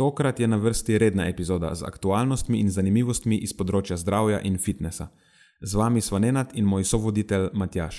[0.00, 5.10] Tokrat je na vrsti redna epizoda z aktualnostmi in zanimivostmi iz področja zdravja in fitnesa.
[5.60, 7.98] Z vami sva Nenad in moj sovoditelj Matjaš.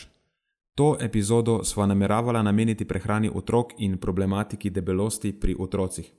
[0.81, 6.09] To epizodo sva nameravala nameniti prehrani otrok in problematiki debelosti pri otrocih.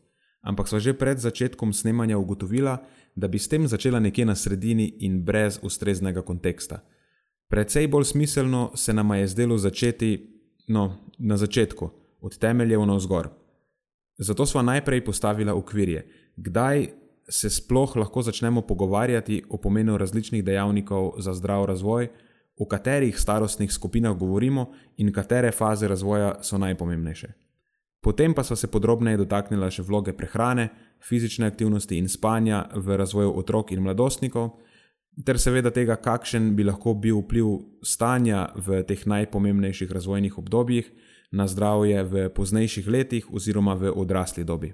[0.46, 2.78] Ampak sva že pred začetkom snemanja ugotovila,
[3.18, 6.78] da bi s tem začela nekje na sredini in brez ustreznega konteksta.
[7.50, 10.14] Predvsej bolj smiselno se nama je zdelo začeti,
[10.68, 11.90] no, na začetku,
[12.22, 13.41] od temeljev na vzgor.
[14.18, 16.88] Zato smo najprej postavili okvirje, kdaj
[17.28, 22.08] se sploh lahko začnemo pogovarjati o pomenu različnih dejavnikov za zdrav razvoj,
[22.56, 27.32] o katerih starostnih skupinah govorimo in katere faze razvoja so najpomembnejše.
[28.02, 30.68] Potem pa so se podrobneje dotaknila še vloge prehrane,
[31.08, 34.50] fizične aktivnosti in spanja v razvoju otrok in mladostnikov,
[35.26, 37.52] ter seveda tega, kakšen bi lahko bil vpliv
[37.86, 40.90] stanja v teh najpomembnejših razvojnih obdobjih
[41.32, 44.72] na zdravje v poznejših letih oziroma v odrasli dobi.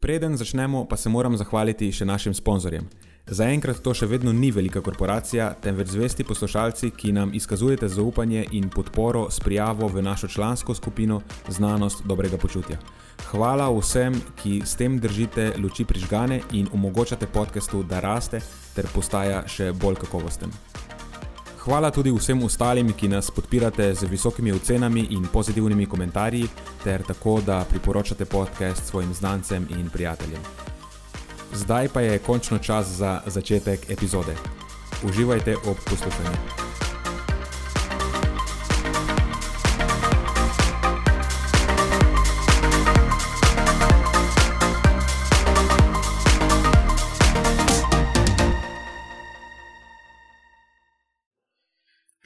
[0.00, 2.86] Preden začnemo, pa se moram zahvaliti še našim sponzorjem.
[3.28, 8.70] Zaenkrat to še vedno ni velika korporacija, temveč zvesti poslušalci, ki nam izkazujete zaupanje in
[8.72, 12.80] podporo s prijavo v našo člansko skupino Znanost dobrega počutja.
[13.30, 18.40] Hvala vsem, ki s tem držite luči prižgane in omogočate podkastu, da raste
[18.74, 20.50] ter postaja še bolj kakovosten.
[21.60, 26.48] Hvala tudi vsem ostalim, ki nas podpirate z visokimi ocenami in pozitivnimi komentarji,
[26.84, 30.40] ter tako, da priporočate podcast svojim znancem in prijateljem.
[31.52, 34.34] Zdaj pa je končno čas za začetek epizode.
[35.04, 36.69] Uživajte ob poslušanju.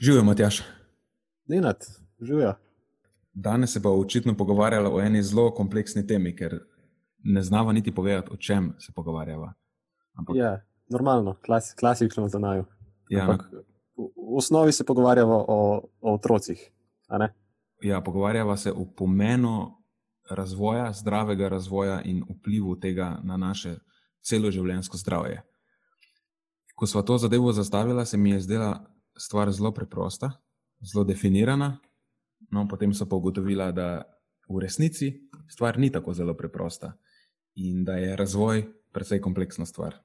[0.05, 0.63] Živijo, Matjaš.
[1.47, 1.85] Nenad,
[2.19, 2.53] živijo.
[3.33, 6.59] Danes se pa očitno pogovarjala o eni zelo kompleksni temi, ker
[7.23, 9.53] ne znava niti povedati, o čem se pogovarjava.
[10.13, 10.35] Ampak...
[10.35, 12.65] Ja, normalno, klas, klasično za naju.
[13.09, 13.57] Ja, Ampak, v,
[13.97, 16.71] v osnovi se pogovarjava o, o otrocih.
[17.81, 19.71] Ja, pogovarjava se o pomenu
[20.29, 23.77] razvoja, zdravega razvoja in vplivu tega na naše
[24.21, 25.41] celoživljenjsko zdravje.
[26.75, 30.31] Ko smo to zadevo zastavili, se mi je zdela stvar zelo preprosta,
[30.81, 31.77] zelo definirana,
[32.51, 34.03] no, potem so pa ugotovila, da
[34.49, 35.13] v resnici
[35.49, 36.93] stvar ni tako zelo preprosta
[37.55, 39.95] in da je razvoj precej kompleksna stvar.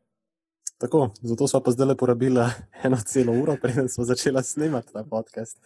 [0.81, 2.41] Tako, zato smo pa zdaj porabili
[2.84, 5.59] eno celo uro, preden smo začeli snemati ta podcast.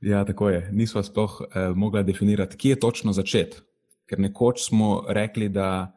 [0.00, 0.68] Ja, tako je.
[0.72, 3.56] Nismo sploh eh, mogli definirati, kje je točno začeti.
[4.06, 5.92] Ker nekoč smo rekli, da,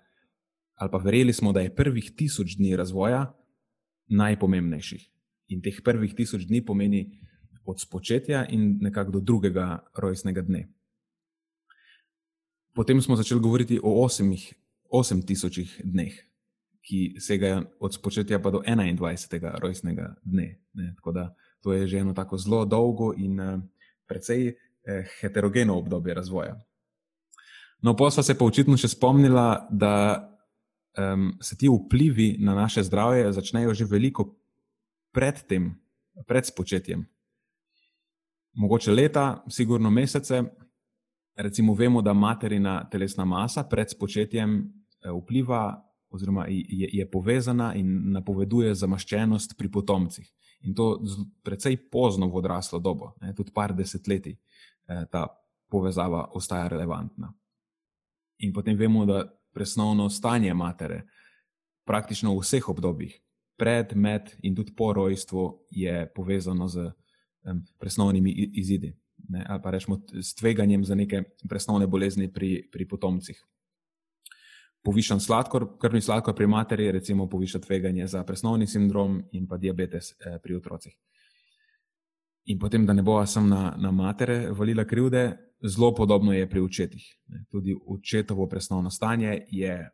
[0.76, 3.34] ali pa verjeli smo, da je prvih tisoč dni razvoja
[4.08, 5.12] najpomembnejših.
[5.52, 7.06] In teh prvih tisoč dni pomeni
[7.68, 10.68] od spočetja in nekako do drugega rojstnega dne.
[12.74, 14.54] Potem smo začeli govoriti o osemih,
[14.90, 16.16] osem tisočih dneh,
[16.82, 19.60] ki segajo od spočetja pa do 21.
[19.60, 20.56] rojstnega dne.
[20.74, 20.94] Ne?
[20.96, 23.60] Tako da to je že eno tako zelo dolgo in uh,
[24.08, 26.56] precej eh, heterogeno obdobje razvoja.
[27.82, 29.94] No, smo se pa očitno še spomnila, da
[30.98, 34.41] um, se ti vplivi na naše zdravje začnejo že veliko
[35.12, 35.72] pred tem,
[36.28, 37.06] pred spočetjem.
[38.54, 40.44] Mogoče leta, sigurno mesece.
[41.36, 45.80] Recimo, vemo, da materina telesna masa pred spočetjem eh, vpliva,
[46.10, 50.28] oziroma je, je povezana in napoveduje zamaščenost pri potomcih.
[50.68, 51.00] In to
[51.44, 55.28] precej pozno v odraslo dobo, ne, tudi par desetletij, eh, ta
[55.72, 57.32] povezava ostaja relevantna.
[58.44, 59.24] In potem vemo, da
[59.54, 61.06] presnovno stanje matere
[61.88, 63.16] praktično v vseh obdobjih
[63.62, 66.88] pred, med in tudi po rojstvu je povezano z
[67.46, 68.90] um, presnovnimi izidi,
[69.30, 73.38] ne, ali pa rečemo s tveganjem za neke presnovne bolezni pri, pri potomcih.
[74.82, 80.16] Povišan sladkor, krvni sladkor pri materi, recimo, poviša tveganje za presnovni sindrom in pa diabetes
[80.18, 80.98] eh, pri otrocih.
[82.50, 86.62] In potem, da ne bo sem na, na matere valila krivde, zelo podobno je pri
[86.66, 87.04] očetih.
[87.52, 89.92] Tudi očetovo presnovno stanje je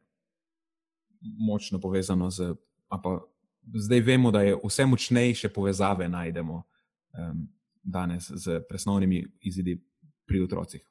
[1.20, 2.54] močno povezano z,
[2.88, 3.02] pa
[3.76, 7.48] zdaj vemo, da je vse močnejše povezave najdemo um,
[7.84, 9.82] danes z presnovnimi izidi
[10.28, 10.84] pri otrocih.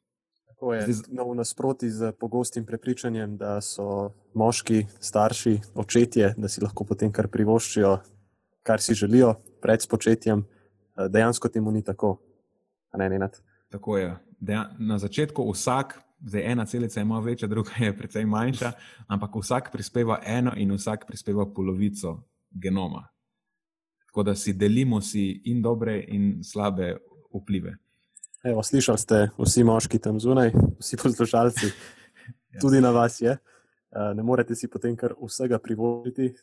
[0.46, 0.92] Tako je.
[0.92, 6.84] Zdaj, no, v nasprotju z pogostim prepričanjem, da so moški, starši, očetje, da si lahko
[6.84, 7.98] potem kar privoščijo,
[8.64, 12.16] kar si želijo pred spočetjem, eh, dejansko temu ni tako.
[12.96, 13.28] Ne, ne,
[13.68, 14.16] tako je.
[14.40, 18.72] Dejan, na začetku vsak, zdaj ena celica ima večja, druga je precej manjša,
[19.06, 22.22] ampak vsak prispeva eno in vsak prispeva polovico
[22.62, 23.08] genoma.
[24.06, 26.96] Tako da si delimo si in dobre in slabe
[27.34, 27.76] vplive.
[28.46, 31.66] Evo, slišali ste, vsi moški tam zunaj, vsi poslušalci,
[32.54, 32.60] ja.
[32.60, 33.36] tudi na vas je.
[33.96, 36.38] Eh, ne morete si potem kar vsega privoščiti eh,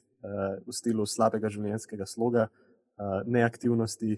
[0.66, 4.18] v slogu slabega življenjskega sloga, eh, neaktivnosti,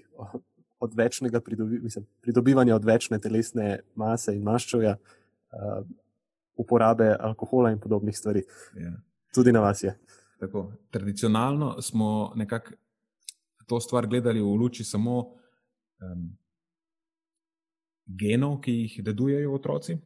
[0.85, 4.97] odvečnega pridobi, mislim, pridobivanja odvečne telesne mase in maščovja,
[6.59, 8.41] uporabe alkohola in podobnih stvari.
[8.75, 8.91] Ja.
[9.33, 9.93] Tudi na vas je.
[10.39, 10.71] Tako.
[10.91, 12.75] Tradicionalno smo nekako
[13.65, 15.35] to stvar gledali v luči samo.
[16.01, 16.35] Um,
[18.05, 19.97] genov, ki jih dedujejo otroci.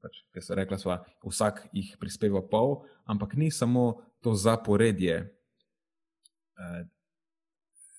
[0.00, 5.16] Pač, Ker se rekla, da vsak jih prispeva pol, ampak ni samo to zaporedje,
[6.58, 6.82] eh,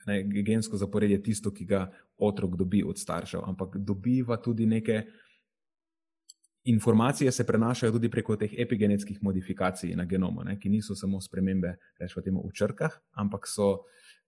[0.05, 1.87] ne, gensko zaporedje, tisto, ki ga
[2.17, 5.05] otrok dobi od staršev, ampak dobiva tudi neke
[6.65, 11.75] informacije, se prenašajo tudi preko teh epigenetskih modifikacij na genomu, ne, ki niso samo spremembe
[12.23, 13.85] temu, v črkah, ampak so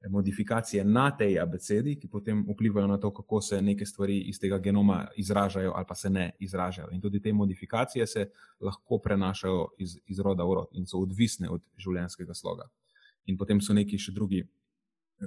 [0.10, 4.60] modifikacije na tej abecedi, ki potem vplivajo na to, kako se neke stvari iz tega
[4.60, 6.89] genoma izražajo ali pa se ne izražajo.
[6.92, 8.30] In tudi te modifikacije se
[8.60, 12.69] lahko prenašajo iz, iz roda v rod in so odvisne od življenjskega sloga.
[13.25, 14.45] In potem so neki še drugi,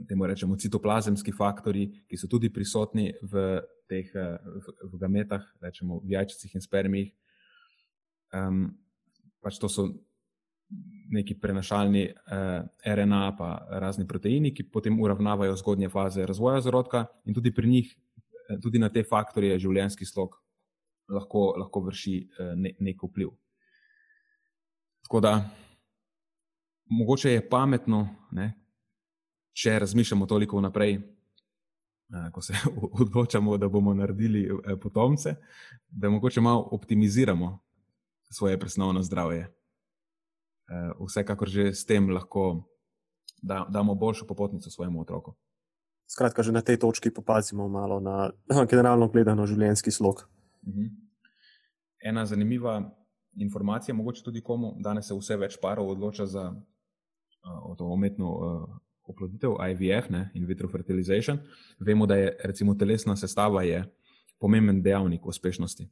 [0.09, 3.61] temu rečemo, citoplazemski faktori, ki so tudi prisotni v
[3.91, 7.11] teh v, v gametah, rečemo v jajčicah in spermijih.
[8.31, 8.79] Um,
[9.43, 9.89] pač to so
[11.11, 17.35] neki prenašalni eh, RNA, pa razni proteini, ki potem uravnavajo zgodnje faze razvoja zarodka, in
[17.35, 20.39] tudi pri njih, eh, tudi na te faktorje, življenjski slog
[21.11, 23.35] lahko, lahko vrši eh, ne, nek vpliv.
[25.09, 25.35] Tako da,
[26.87, 28.53] mogoče je pametno, ne,
[29.53, 31.01] če razmišljamo toliko vnaprej.
[32.11, 32.55] Eh, ko se
[33.03, 35.35] odločamo, da bomo naredili eh, potomce,
[35.89, 37.59] da mogoče malo optimiziramo
[38.31, 39.41] svoje presnovno zdravje.
[39.41, 42.65] Eh, vsekakor že s tem lahko
[43.43, 45.35] da, damo boljšo popotnico svojemu otroku.
[46.07, 48.31] Skratka, že na tej točki popazimo malo na
[48.71, 50.27] generalno gledano življenjski slog.
[50.67, 50.87] Mhm.
[52.03, 52.81] Ena zanimiva
[53.37, 58.79] informacija, mogoče tudi komu, danes se vse več parov odloča za uh, to umetno uh,
[59.11, 61.39] oploditev, IVF, ne, in vitro fertilization.
[61.79, 63.85] Vemo, da je recimo telesna sestava je
[64.39, 65.89] pomemben dejavnik uspešnosti.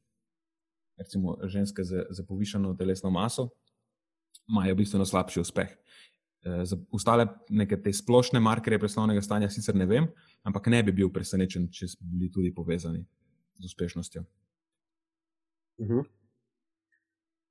[0.99, 3.51] Recimo ženske z, z povišeno telesno maso
[4.49, 5.77] imajo bistveno slabši uspeh.
[6.43, 10.07] Eh, za ostale neke te splošne markerje presnovnega stanja sicer ne vem,
[10.43, 13.05] ampak ne bi bil presenečen, če bi bili tudi povezani
[13.59, 14.23] z uspešnostjo.
[15.79, 15.99] Uh mhm.
[15.99, 16.05] -huh.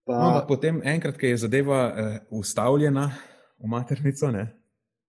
[0.06, 0.14] pa...
[0.14, 3.12] no, potem, enkrat, ko je zadeva uh, ustavljena
[3.60, 4.57] v maternico ne,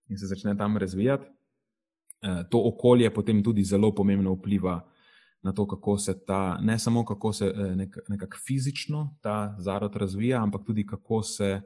[0.08, 4.80] in se začne tam razvijati, uh, to okolje potem tudi zelo pomembno vpliva
[5.42, 10.42] na to, kako se ta, ne samo kako se nek, nekako fizično ta zarod razvija,
[10.42, 11.60] ampak tudi kako se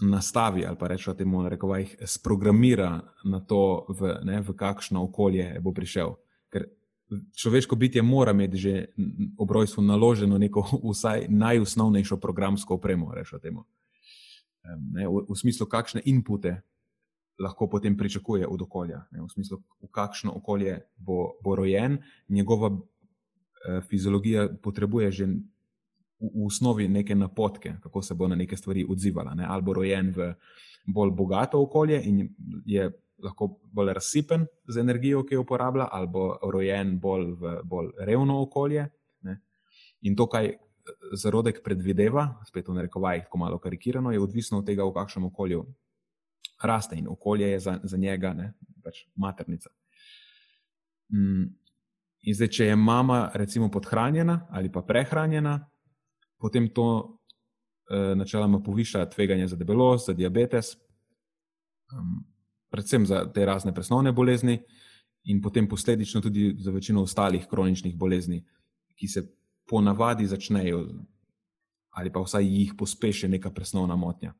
[0.00, 5.60] nastavi ali pa rečemo temu, da jih sprogramira na to, v, ne, v kakšno okolje
[5.60, 6.14] bo prišel.
[6.52, 6.66] Ker
[7.36, 8.86] človeško bitje mora imeti že
[9.38, 13.64] ob rojstvu naloženo neko vsaj najosnovnejšo programsko opremo, rečemo temu.
[14.92, 16.60] Ne, v, v smislu, kakšne inpute
[17.38, 22.70] lahko potem pričakuje od okolja, ne, v smislu, v kakšno okolje bo, bo rojen, njegova
[22.72, 28.86] eh, fiziologija potrebuje že v, v osnovi neke napotke, kako se bo na neke stvari
[28.88, 29.34] odzivala.
[29.34, 29.44] Ne?
[29.48, 30.32] Ali bo rojen v
[30.86, 32.28] bolj bogato okolje in
[32.64, 32.90] je
[33.22, 38.40] lahko bolj razsipen z energijo, ki jo uporablja, ali bo rojen bolj v bolj revno
[38.42, 38.88] okolje.
[39.22, 39.40] Ne?
[40.02, 40.56] In to, kaj
[41.12, 45.64] zarodek predvideva, spet v narekovajih, ko malo karikirano, je odvisno od tega, v kakšnem okolju
[46.62, 48.52] raste in okolje je za, za njega ne?
[48.84, 49.70] pač maternica.
[51.12, 51.48] Mm.
[52.26, 55.58] In zdaj, če je mama, recimo, podhranjena ali pa prehranjena,
[56.38, 56.86] potem to
[57.90, 60.74] eh, načeloma poviša tveganje za debelost, za diabetes,
[61.92, 62.24] um,
[62.70, 64.58] predvsem za te razne presnovne bolezni,
[65.26, 68.44] in potem posledično tudi za večino ostalih kroničnih bolezni,
[68.94, 69.22] ki se
[69.68, 70.86] ponavadi začnejo,
[71.90, 74.34] ali pa vsaj jih pospeši neka presnovna motnja.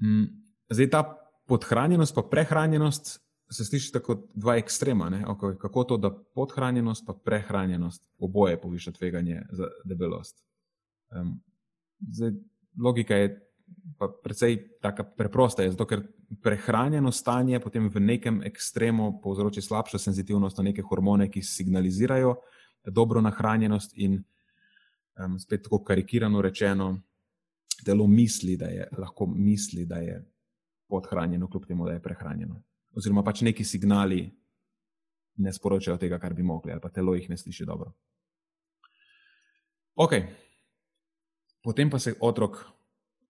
[0.00, 0.41] Um,
[0.72, 1.02] zdaj ta
[1.46, 3.18] podhranjenost, pa prehranjenost.
[3.52, 9.42] Se sliši kot dva ekstrema, okay, kako to, da podhranjenost in prehranjenost oboje poviša tveganje
[9.52, 10.38] za debelost.
[11.10, 11.42] Um,
[12.00, 12.32] zdaj,
[12.80, 13.34] logika je
[13.98, 16.02] pa precej tako preprosta, zato ker
[16.42, 22.34] prehranjeno stanje potem v nekem ekstremu povzroči slabšo senzitivnost na neke hormone, ki signalizirajo
[22.84, 24.22] dobro nahranjenost, in
[25.18, 27.00] um, spet tako karikirano rečeno,
[27.84, 30.22] telo misli, da je lahko misli, da je
[30.92, 32.60] podhranjeno, kljub temu, da je prehranjeno.
[32.96, 34.26] Oziroma pač neki signali
[35.40, 37.92] ne sporočajo tega, kar bi mogli, ali pa telo jih ne sliši dobro.
[39.96, 40.12] Ok,
[41.64, 42.60] potem pa se otrok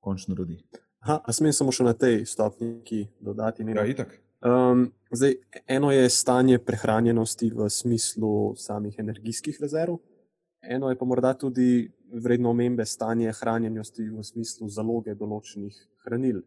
[0.02, 0.58] končno rodi.
[1.02, 3.82] Aha, a smem samo še na tej stopni dodati nekaj?
[3.82, 4.18] Ja, itak.
[4.42, 5.36] Um, zdaj,
[5.70, 9.98] eno je stanje prehranjenosti v smislu samih energijskih rezerv,
[10.62, 16.42] eno je pa morda tudi vredno omembe stanje hranjenosti v smislu zaloge določenih hranil,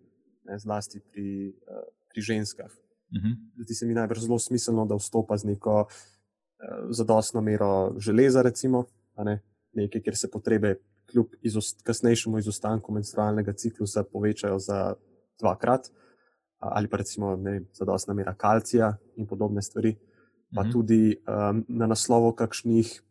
[0.45, 2.71] ne, zlasti pri, uh, pri ženskah.
[2.71, 3.27] Uh mhm.
[3.27, 3.63] -huh.
[3.63, 5.87] Zdi se mi najbolj zelo smiselno, da vstopa z neko uh,
[6.89, 8.85] zadostno mero železa, recimo,
[9.17, 9.41] ne,
[9.73, 10.75] nekaj, kjer se potrebe
[11.11, 14.95] kljub izost, kasnejšemu izostanku menstrualnega ciklusa povečajo za
[15.39, 15.89] dvakrat,
[16.59, 17.37] ali pa recimo
[17.73, 19.95] zadostna mera kalcija in podobne stvari,
[20.55, 20.71] pa mhm.
[20.71, 23.01] tudi um, na naslovu kakšnih,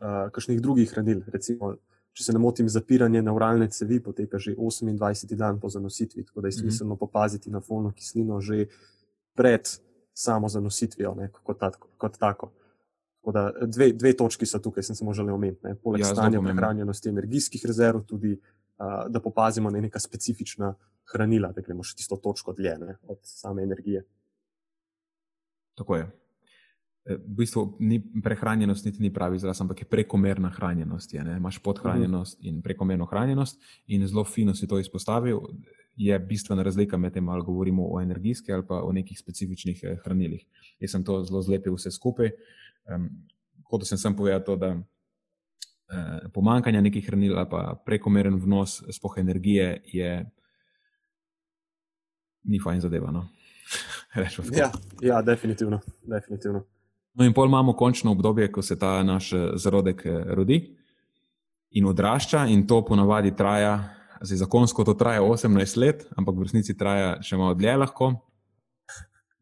[0.00, 1.22] uh, kakšnih drugih hranil.
[1.26, 1.76] Recimo,
[2.12, 5.36] če se ne motim, zapiranje neuralne cevi poteka že 28.
[5.36, 6.60] dan po zanositvi, tako da je mhm.
[6.60, 8.66] smiselno popaziti na folno kislino že
[9.34, 9.68] pred
[10.14, 12.52] samo zanositvijo, ne, kot, tako, kot tako.
[13.32, 15.74] Da, dve, dve točki so tukaj, sem samo želel omeniti.
[15.82, 20.74] Poleg ja, stanja prehranjenosti energijskih rezerv, tudi uh, da popazimo na neka specifična
[21.12, 24.04] hranila, da gremo še tisto točko dlje ne, od same energije.
[25.78, 26.10] Tako je.
[27.04, 31.14] E, v bistvu ni prehranjenost, niti ni pravi izraz, ampak je prekomerna hranjenost.
[31.14, 32.48] Je, Imáš podhranjenost uh -huh.
[32.48, 35.40] in prekomerno hranjenost, in zelo fino si to izpostavil.
[35.96, 39.96] Je bistvena razlika med tem, ali govorimo o energijskih ali pa o nekih specifičnih eh,
[40.04, 40.46] hranilih.
[40.80, 42.30] Jaz sem to zelo zlepil vse skupaj.
[42.94, 43.10] Um,
[43.64, 48.82] kot da sem sam povedal, to, da uh, pomankanje nekih hranil ali pa prekomeren vnos
[48.90, 50.26] spoh energije je
[52.44, 53.10] ni fajn zadeva.
[53.10, 53.28] No?
[54.56, 55.80] ja, ja, definitivno.
[56.02, 56.64] definitivno.
[57.14, 60.60] No, in pol imamo končno obdobje, ko se ta naš eh, zarodek eh, rodi
[61.70, 66.76] in odrašča, in to ponavadi traja, zdaj zakonsko to traja 18 let, ampak v resnici
[66.78, 68.10] traja še malo dlje lahko.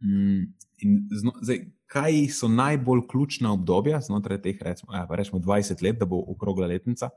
[0.00, 0.46] Mm,
[0.82, 5.98] in zno, zdaj, kaj so najbolj ključna obdobja znotraj teh, recimo, ja, rečemo 20 let,
[5.98, 7.10] da bo okrogla letnica.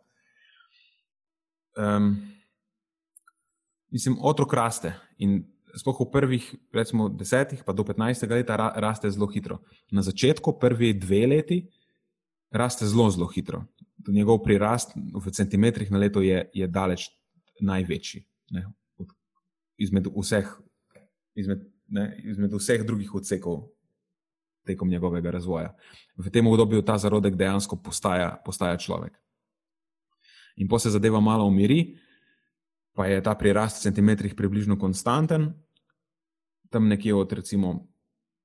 [1.78, 2.16] Um,
[3.94, 5.44] mislim, otrok raste in
[5.74, 9.60] sploh v prvih, recimo, desetih, pa do 15 let ra, raste zelo hitro.
[9.92, 11.60] Na začetku, prvi dve leti,
[12.54, 13.66] raste zelo, zelo hitro.
[14.08, 17.10] Njegov prirast v centimetrih na leto je, je daleč
[17.62, 18.26] največji.
[18.54, 18.68] Ne,
[19.78, 20.48] izmed, vseh,
[21.36, 23.74] izmed, ne, izmed vseh drugih odsekov
[24.64, 25.74] tekom njegovega razvoja.
[26.18, 29.18] V tem obdobju ta zarodek dejansko postaja, postaja človek.
[30.56, 31.98] In po se zadeva malo umiri,
[32.94, 35.52] pa je ta prirast v centimetrih približno konstanten,
[36.74, 37.76] tam nekje od recimo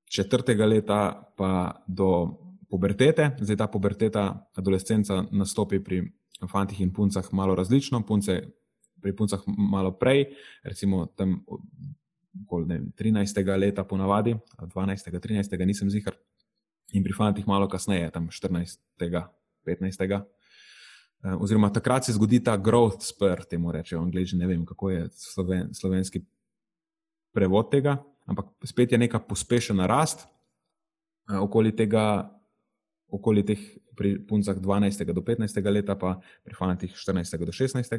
[0.09, 2.37] četrtega leta pa do
[2.69, 3.31] pubertete.
[3.41, 6.03] Zdaj ta puberteta, adolescenca nastopi pri
[6.47, 8.41] fantih in puncah malo različno, punce
[9.01, 10.25] pri puncah malo prej,
[10.63, 11.39] recimo tam
[12.67, 13.57] ne, 13.
[13.57, 15.19] leta, ponavadi, 12.
[15.19, 15.65] 13.
[15.65, 16.15] nisem zihar,
[16.93, 18.79] in pri fantih malo kasneje, tam 14.
[19.65, 20.19] 15.
[21.39, 25.73] Oziroma, takrat se zgodi ta growth spur, temu rečejo angliži, ne vem, kako je sloven,
[25.73, 26.21] slovenski
[27.35, 27.97] prevod tega,
[28.29, 32.29] ampak spet je neka pospešena rast eh, okoli tega,
[33.09, 33.59] okoli teh
[33.97, 35.03] pri puncah 12.
[35.11, 35.59] do 15.
[35.67, 37.35] leta, pa pri fantih 14.
[37.43, 37.91] do 16.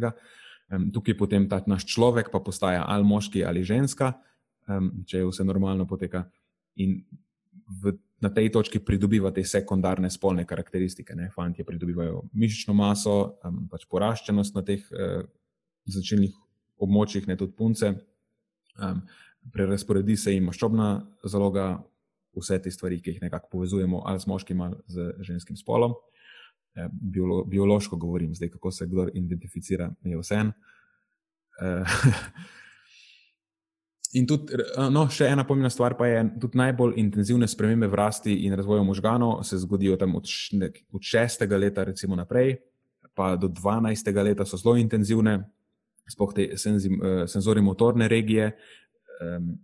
[0.71, 4.15] Tukaj potem ta naš človek pa postaja ali moški ali ženska,
[5.05, 6.25] če vse normalno poteka.
[6.81, 7.03] In
[7.83, 11.17] v, na tej točki pridobiva te sekundarne spolne karakteristike.
[11.19, 11.31] Ne?
[11.35, 13.37] Fantje pridobivajo mišično maso,
[13.71, 15.27] pač poraščenost na teh eh,
[15.91, 16.33] začetnih
[16.81, 17.93] območjih, ne tudi punce,
[19.53, 20.91] prerasporedi se jim maščobna
[21.25, 21.79] zaloga,
[22.37, 25.97] vse te stvari, ki jih nekako povezujemo ali z moškim ali z ženskim spolom
[26.91, 30.53] biolo, biološko govorim, zdaj kako se kdo identificira, je vse en.
[31.61, 31.89] Uh,
[34.19, 34.55] in tudi,
[34.91, 38.85] no, še ena pomembna stvar pa je, da najbolj intenzivne spremembe v rasti in razvoju
[38.85, 42.57] možganov se zgodijo tam od, nek, od šestega leta, recimo naprej,
[43.15, 45.41] pa do dvanajstega leta so zelo intenzivne,
[46.11, 48.53] spoh te senzi, uh, senzori motorne regije.
[49.21, 49.59] Um,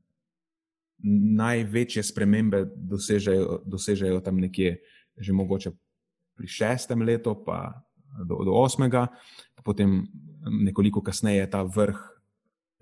[1.36, 4.80] največje spremembe dosežejo, dosežejo tam nekje,
[5.16, 5.72] že mogoče
[6.36, 7.84] pri šestem letu, pa
[8.24, 9.08] do, do osmega,
[9.56, 10.06] pa potem
[10.44, 11.96] nekoliko kasneje ta vrh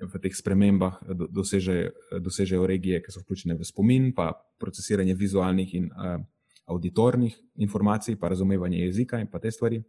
[0.05, 0.99] v teh spremembah
[1.31, 6.19] dosežejo, dosežejo regije, ki so vključene v spomin, pa procesiranje vizualnih in uh,
[6.67, 9.83] auditornih informacij, pa razumevanje jezika in pa te stvari.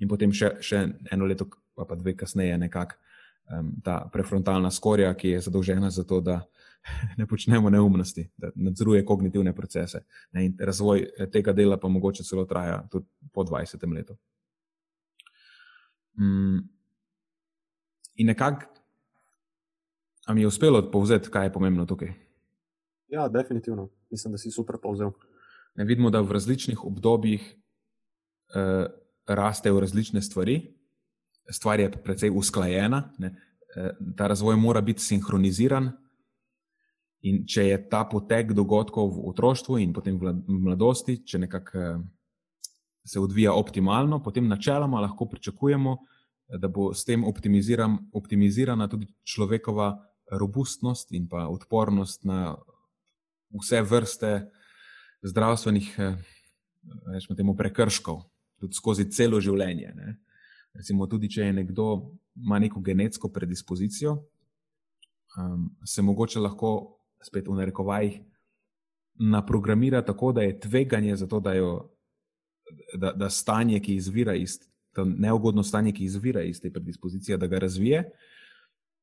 [0.00, 2.96] In potem še, še eno leto, pa, pa dve kasneje, nekako
[3.50, 6.40] um, ta prefrontalna skorja, ki je zadolžena za to, da
[7.18, 10.04] ne počnemo neumnosti, da nadzoruje kognitivne procese.
[10.32, 14.16] Ne, razvoj eh, tega dela pa mogoče celo traja tudi po 20 letu.
[16.18, 16.58] Mm.
[18.14, 18.66] In nekako,
[20.26, 22.12] a mi je uspelo povzeti, kaj je pomembno tukaj?
[23.08, 23.88] Ja, definitivno.
[24.10, 25.10] Mislim, da si super povzel.
[25.74, 27.42] Ne vidimo, da v različnih obdobjih
[28.54, 28.86] uh,
[29.26, 30.73] rastejo različne stvari,
[31.50, 33.34] stvar je precej usklajena, ne?
[33.76, 35.90] Eh, ta razvoj mora biti sinhroniziran.
[37.24, 42.02] In če je ta potek dogodkov v otroštvu in potem v mladosti, če nekako eh,
[43.04, 45.96] se odvija optimalno, potem načeloma lahko pričakujemo,
[46.60, 49.94] da bo s tem optimizirana tudi človekova
[50.30, 52.54] robustnost in pa odpornost na
[53.52, 54.30] vse vrste
[55.24, 55.96] zdravstvenih
[57.12, 58.22] rečemo, temu, prekrškov,
[58.60, 59.92] tudi skozi celo življenje.
[59.96, 60.16] Ne.
[60.74, 64.12] Recimo, tudi če je nekdo ima neko genetsko predispozicijo,
[65.38, 68.20] um, se mogoče lahko spet v narekovajih
[69.14, 71.90] naprogramira tako, da je tveganje za to, da, jo,
[72.98, 77.46] da, da stanje, ki izvira iz tega neugodno stanje, ki izvira iz te predispozicije, da
[77.46, 78.02] ga razvije,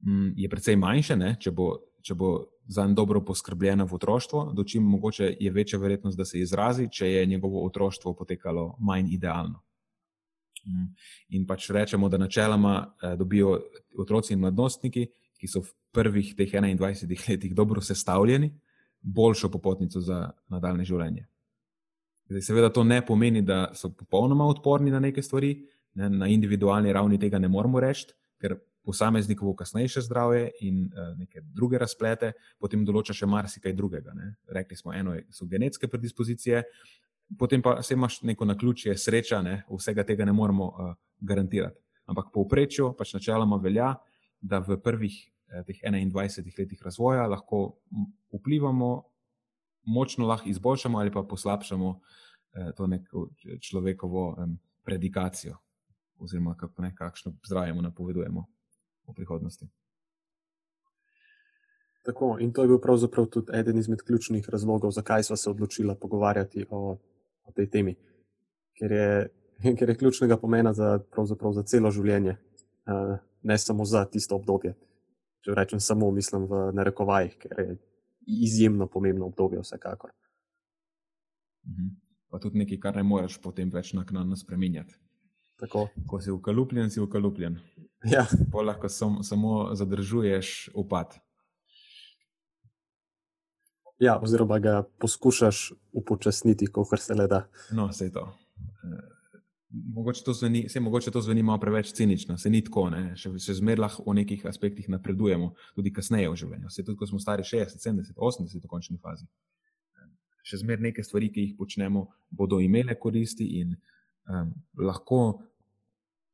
[0.07, 1.77] um, je precej manjše, ne, če bo.
[2.01, 6.25] Če bo za njim dobro poskrbljeno v otroštvu, do čim mogoče je večja verjetnost, da
[6.25, 9.61] se izrazi, če je njegovo otroštvo potekalo manj idealno.
[10.65, 10.87] Mm.
[11.37, 13.57] In pač rečemo, da načeloma eh, dobijo
[13.97, 15.07] otroci in mladostniki,
[15.41, 18.51] ki so v prvih teh 21 letih dobro sestavljeni,
[19.01, 21.27] boljšo popotnico za nadaljne življenje.
[22.29, 25.55] Zdaj, seveda to ne pomeni, da so popolnoma odporni na neke stvari,
[25.99, 31.41] ne, na individualni ravni tega ne moremo reči, ker posameznikovo kasnejše zdravje in uh, neke
[31.41, 34.15] druge razplete potem določa še marsikaj drugega.
[34.17, 34.31] Ne.
[34.49, 36.63] Rekli smo, eno so genetske predispozicije,
[37.39, 39.63] potem pa se imaš neko na ključje, sreča, ne?
[39.69, 41.79] vsega tega ne moremo uh, garantirati.
[42.05, 43.93] Ampak po uprečju pač načeloma velja,
[44.41, 45.15] da v prvih
[45.47, 47.77] eh, 21 letih razvoja lahko
[48.33, 49.03] vplivamo,
[49.85, 51.99] močno lahko izboljšamo ali pa poslabšamo
[52.53, 53.29] eh, to neko
[53.61, 55.57] človekovo eh, predikacijo,
[56.19, 58.45] oziroma kako ne, kakšno zdravje mu napovedujemo
[59.07, 59.69] v prihodnosti.
[62.03, 65.95] Tako, in to je bil pravzaprav tudi eden izmed ključnih razlogov, zakaj smo se odločili
[66.01, 66.97] pogovarjati o
[67.51, 67.95] o tej temi,
[68.79, 69.09] ker je,
[69.77, 72.37] ker je ključnega pomena za, za celo življenje,
[72.87, 74.73] uh, ne samo za tisto obdobje.
[75.41, 77.77] Če rečem samo, mislim v narekovajih, ker je
[78.45, 80.13] izjemno pomembno obdobje, vsekakor.
[81.67, 81.95] Mhm.
[82.31, 84.95] Pa tudi nekaj, kar ne moreš potem več naknadno spremenjati.
[85.59, 85.89] Tako.
[86.07, 87.59] Ko si ukalupljen, si ukalupljen.
[88.07, 88.23] Ja.
[88.53, 91.19] Lahko sam, samo zadržuješ upad.
[94.01, 97.43] Ja, oziroma ga poskušaš upočasniti, kot se le da.
[97.71, 98.23] No, vse to.
[98.57, 99.01] Eh,
[99.93, 103.03] mogoče to, zveni, vse, mogoče to zveni malo preveč cinično, se ni tako, ne?
[103.15, 106.71] še, še zmeraj lahko v nekih aspektih napredujemo, tudi kasneje v življenju.
[106.71, 109.27] Vse tudi, ko smo stari 60, 70, 80 v končni fazi.
[110.01, 110.07] Eh,
[110.49, 113.75] še zmeraj neke stvari, ki jih počnemo, bodo imele koristi in
[114.25, 114.49] um,
[114.81, 115.19] lahko.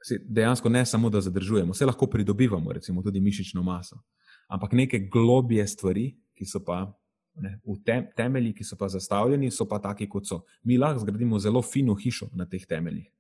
[0.08, 3.98] Dejansko ne samo, da zadržujemo, vse lahko pridobivamo, recimo tudi mišično maso,
[4.48, 6.06] ampak neke globije stvari,
[6.38, 6.86] ki so pa
[7.38, 10.40] Ne, v tem, temelji, ki so pa zastavljeni, so pa taki, kot so.
[10.66, 13.12] Mi lahko zgradimo zelo fino hišo na teh temeljih.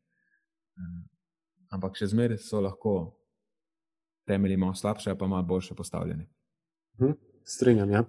[0.78, 1.04] Um,
[1.70, 2.96] ampak še zmeraj so lahko
[4.28, 6.26] temelji malo slabše, pa malo boljše postavljeni.
[6.98, 7.14] Hm,
[7.46, 7.94] Strenjam.
[7.94, 8.04] Ja.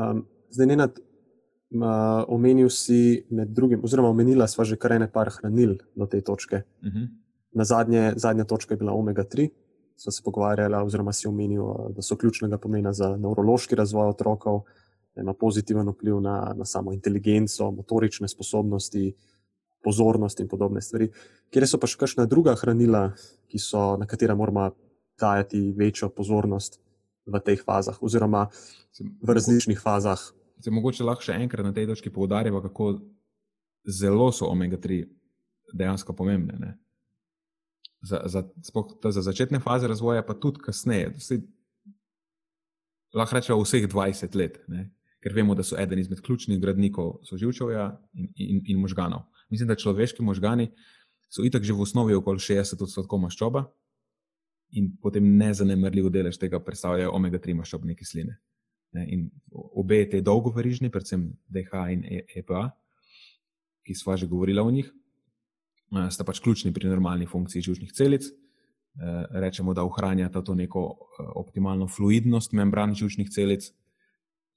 [0.00, 5.10] Um, zdaj, ne nad uh, omenil si med drugim, oziroma omenila sva že kar ene
[5.12, 6.64] par hranil do te točke.
[6.82, 6.98] Uh mhm.
[6.98, 7.08] -huh.
[7.52, 9.48] Na zadnje, zadnja točka je bila omega-3.
[9.96, 14.62] Sva se pogovarjala, oziroma si omenil, da so ključnega pomena za nevrološki razvoj otrokov
[15.18, 19.14] da ima pozitiven vpliv na, na samo inteligenco, motorične sposobnosti,
[19.84, 21.08] pozornost in podobne stvari.
[21.50, 23.16] Kjer so pa še kakšna druga hranila,
[23.58, 24.68] so, na katera moramo
[25.18, 26.78] dajati večjo pozornost
[27.26, 28.44] v teh fazah, oziroma
[29.02, 30.22] v različnih fazah.
[30.62, 33.00] Se mogoče lahko še enkrat na tej točki poudarimo, kako
[33.90, 35.00] zelo so omega-3
[35.74, 36.60] dejansko pomembne.
[36.62, 36.70] Ne?
[38.06, 38.44] Za, za,
[39.10, 41.10] za začetne faze razvoja, pa tudi kasneje.
[43.18, 44.86] Lahko rečemo vseh 20 let, ne?
[45.22, 49.26] Ker vemo, da so eden izmed ključnih gradnikov soživčevja in, in, in možganov.
[49.50, 50.70] Mislim, da človeški možgani
[51.28, 53.66] so itak že v osnovi okoli 60 odstotkov maščoba
[54.78, 58.38] in potem nezanemrljiv delež tega predstavljajo omega-3 maščobne kisline.
[59.08, 62.04] In obe te dolgoverižni, predvsem DH in
[62.36, 62.70] EPA,
[63.84, 64.92] ki smo že govorili o njih,
[66.12, 68.28] sta pač ključni pri normalni funkciji žužnih celic.
[69.30, 70.82] Rečemo, da ohranjata to neko
[71.36, 73.70] optimalno fluidnost membran žužnih celic,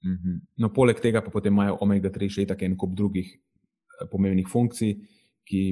[0.04, 0.40] Mhm.
[0.58, 4.96] No, poleg tega pa potem imajo omega-3 še tako en kup drugih eh, pomembnih funkcij,
[5.46, 5.62] ki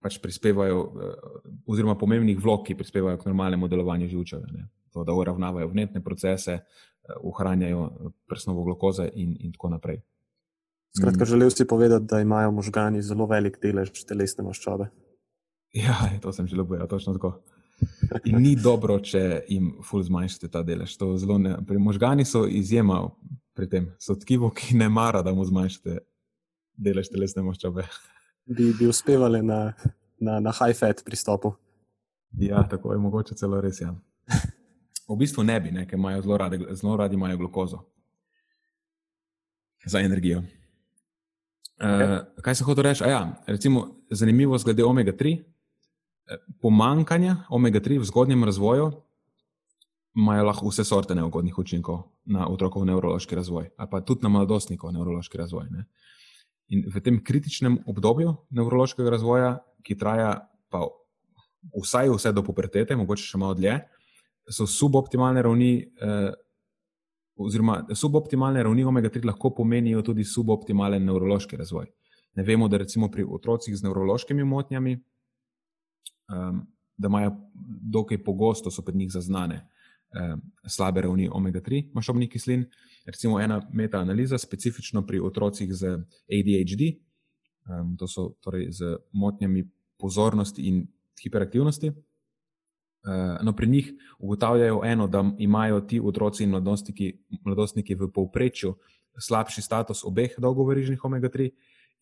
[0.00, 4.66] pač prispevajo, eh, oziroma pomembnih vlog, ki prispevajo k normalnemu delovanju živčeve.
[4.92, 10.02] To, da uravnavajo vnetne procese, eh, ohranjajo prsnovo glukozo in, in tako naprej.
[10.96, 11.30] Skratka, mhm.
[11.30, 14.90] želel si povedati, da imajo možgani zelo velik delež telesne maščobe.
[15.72, 17.38] Ja, to sem želel povedati, točno tako.
[18.24, 20.96] In ni dobro, če jim ful zmanjšate ta delež.
[21.38, 23.04] Ne, možgani so izjema
[23.60, 25.98] pri tem, so tkivo, ki ne mara, da mu zmanjšate
[26.80, 27.84] delež telesne maščobe.
[28.48, 29.58] Bi, bi uspevali na,
[30.16, 31.52] na, na high-fat pristopu.
[32.40, 33.82] Ja, tako je mogoče celo res.
[33.82, 33.92] Ja.
[35.10, 37.82] V bistvu ne bi, ne, ker imajo zelo radi, zelo radi imajo glukozo
[39.84, 40.40] za energijo.
[41.80, 42.08] Okay.
[42.08, 43.04] Uh, kaj se hoče reči?
[43.08, 45.36] Ja, recimo, zanimivost glede omega-3.
[46.62, 48.90] Pomankanje omega-3 v zgodnjem razvoju
[50.16, 54.92] imajo lahko vse sorte neugodnih učinkov na otrokov nevrološki razvoj, ali pa tudi na mladostnikov
[54.92, 55.68] nevrološki razvoj.
[55.70, 55.84] Ne.
[56.70, 60.84] In v tem kritičnem obdobju nevrološkega razvoja, ki traja pa
[61.76, 63.80] vsaj vse do pubertete, mogoče še malo dlje,
[64.50, 65.72] so suboptimalne ravni.
[66.00, 66.30] Eh,
[67.40, 71.86] oziroma, suboptimalne ravni omega-3 lahko pomenijo tudi suboptimalen nevrološki razvoj.
[72.36, 74.92] Ne vemo, da recimo pri otrocih z nevrološkimi motnjami,
[76.28, 76.60] um,
[77.00, 77.32] da imajo
[77.96, 79.79] dokaj pogosto so pri njih zaznane um,
[80.66, 82.64] slabe ravni omega-3 maščobnih kislin.
[83.06, 85.96] Recimo ena metaanaliza specifično pri otrocih z
[86.26, 86.96] ADHD,
[87.70, 89.64] um, to so torej z motnjami
[89.98, 90.86] pozornosti in
[91.22, 91.92] hiperaktivnosti.
[93.00, 97.12] Uh, no, pri njih ugotavljajo eno, da imajo ti otroci in mladostniki,
[97.44, 98.74] mladostniki v povprečju
[99.18, 101.50] slabši status obeh dolgoverižnih omega-3,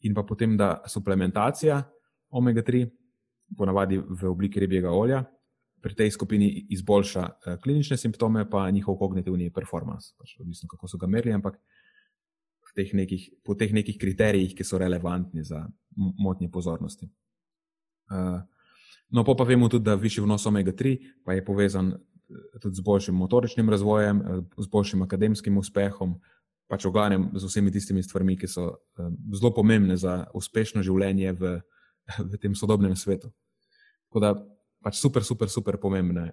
[0.00, 1.82] in pa potem, da suplementacija
[2.30, 2.86] omega-3,
[3.56, 5.24] ponavadi v obliki ribjega olja,
[5.82, 10.14] pri tej skupini izboljša uh, klinične simptome, pa njihov kognitivni performance.
[10.18, 11.58] Pač, odvisno, kako so ga merili, ampak
[12.78, 15.64] teh nekih, po teh nekih kriterijih, ki so relevantni za
[15.96, 17.10] motnje pozornosti.
[18.08, 18.38] Uh,
[19.08, 20.90] No, pa, pa vemo tudi, da višji vnos omega-3
[21.32, 26.18] je povezan eh, tudi z boljšim motoričnim razvojem, eh, z boljšim akademskim uspehom,
[26.68, 28.66] pač v glavnem z vsemi tistimi stvarmi, ki so
[29.00, 31.54] um, zelo pomembne za uspešno življenje v,
[32.32, 33.32] v tem sodobnem svetu.
[34.08, 34.34] Tako da
[34.88, 36.32] pač super, super, super pomembne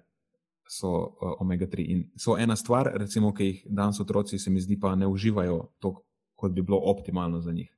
[0.66, 1.84] so uh, omega-3.
[1.92, 5.60] In so ena stvar, recimo, ki jih danes otroci, se mi zdi, pa ne uživajo
[5.78, 6.02] tako,
[6.36, 7.70] kot bi bilo optimalno za njih.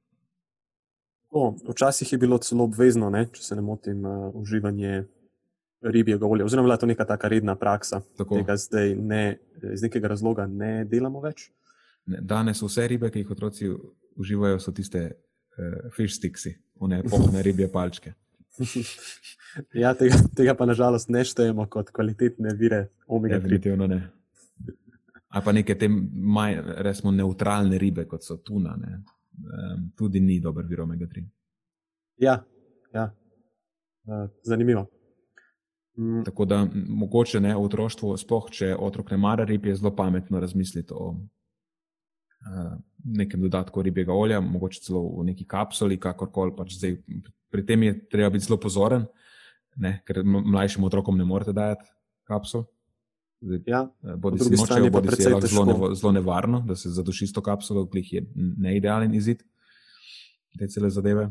[1.31, 5.05] O, včasih je bilo celo obvezno, ne, če se ne motim, uh, uživanje
[5.83, 8.01] ribjega olja, oziroma je to neka taka redna praksa.
[8.19, 9.39] Tega zdaj ne,
[9.75, 11.51] iz nekega razloga ne delamo več.
[12.09, 13.69] Ne, danes vse ribe, ki jih otroci
[14.19, 16.49] uživajo, so tiste uh, fish sticks,
[16.81, 18.17] one pohne ribje palčke.
[19.83, 23.43] ja, tega, tega pa nažalost ne štejemo kot kvalitetne vire omega-3.
[23.43, 24.03] Definitivno ne.
[25.29, 28.77] Ali pa neke te maj, resmo neutralne ribe, kot so tuna.
[28.81, 29.03] Ne
[29.39, 31.25] um, tudi ni dober vir omega 3.
[32.19, 32.45] Ja,
[32.95, 33.11] ja.
[34.05, 34.87] Uh, zanimivo.
[35.99, 36.25] Mm.
[36.25, 40.41] Tako da mogoče ne v otroštvu, spoh, če otrok ne mara rib, je zelo pametno
[40.41, 41.15] razmisliti o
[43.05, 46.55] nekem dodatku ribjega olja, mogoče celo v neki kapsuli, kakorkoli.
[46.57, 46.97] Pač zdaj,
[47.53, 49.07] pri tem je treba biti zelo pozoren,
[49.77, 51.89] ne, ker mlajšim otrokom ne morete dajati
[52.29, 52.67] kapsul.
[53.67, 57.29] Ja, eh, bodi si nočejo, bodi si lahko zelo, nevo, zelo nevarno, da se zaduši
[57.31, 59.45] s to kapsulo, ki je neidealen izid
[60.59, 61.29] te cele zadeve.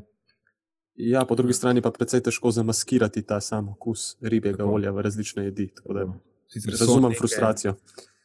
[0.97, 4.77] Ja, po drugi strani pa precej težko zamaskirati ta sam okus ribjega tako.
[4.79, 5.67] olja v različne jedi.
[6.79, 7.75] Razumem frustracijo.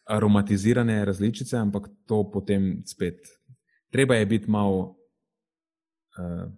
[0.05, 3.29] Aromatizirane različice, ampak to potem spet.
[3.91, 4.97] Treba je biti malo
[6.19, 6.51] uh,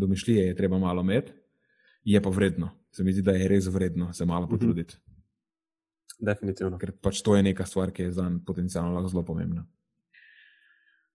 [0.00, 1.32] domišljije, je treba malo imeti,
[2.04, 2.70] je pa vredno.
[2.90, 4.54] Se mi zdi, da je res vredno se malo mhm.
[4.54, 4.94] potruditi.
[4.96, 5.12] Mm -hmm.
[6.20, 6.78] Definitivno.
[6.78, 9.66] Ker pač to je neka stvar, ki je za njih potencialno zelo pomembna.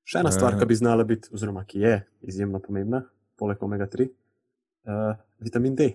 [0.03, 3.03] Še ena stvar, uh, ki bi znala biti, oziroma ki je izjemno pomembna,
[3.35, 4.09] poleg omega-3, uh,
[4.87, 5.93] eh, vitamin D.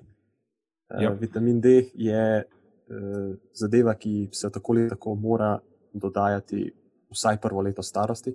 [0.88, 1.20] Uh.
[1.20, 2.61] Vitamin D je uh,
[3.54, 5.58] zadeva, ki se tako ali tako mora
[5.92, 6.72] dodajati
[7.10, 8.34] vsaj prvo leto starosti.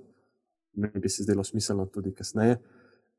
[0.73, 2.57] Meni bi se zdelo smiselno tudi kasneje.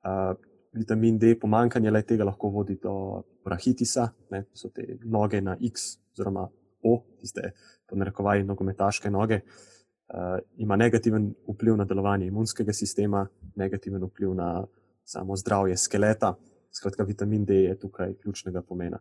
[0.05, 0.37] Uh,
[0.73, 5.97] vitamin D, pomankanje le tega lahko vodi do rahitisa, ne, so te noge na X,
[6.15, 6.49] oziroma
[6.87, 7.53] O, tiste
[7.91, 14.67] podnarekovaje nogometaške noge, uh, ima negativen vpliv na delovanje imunskega sistema, negativen vpliv na
[15.05, 16.35] samo zdravje skeleta.
[16.71, 18.99] Skratka, vitamin D je tukaj ključnega pomena.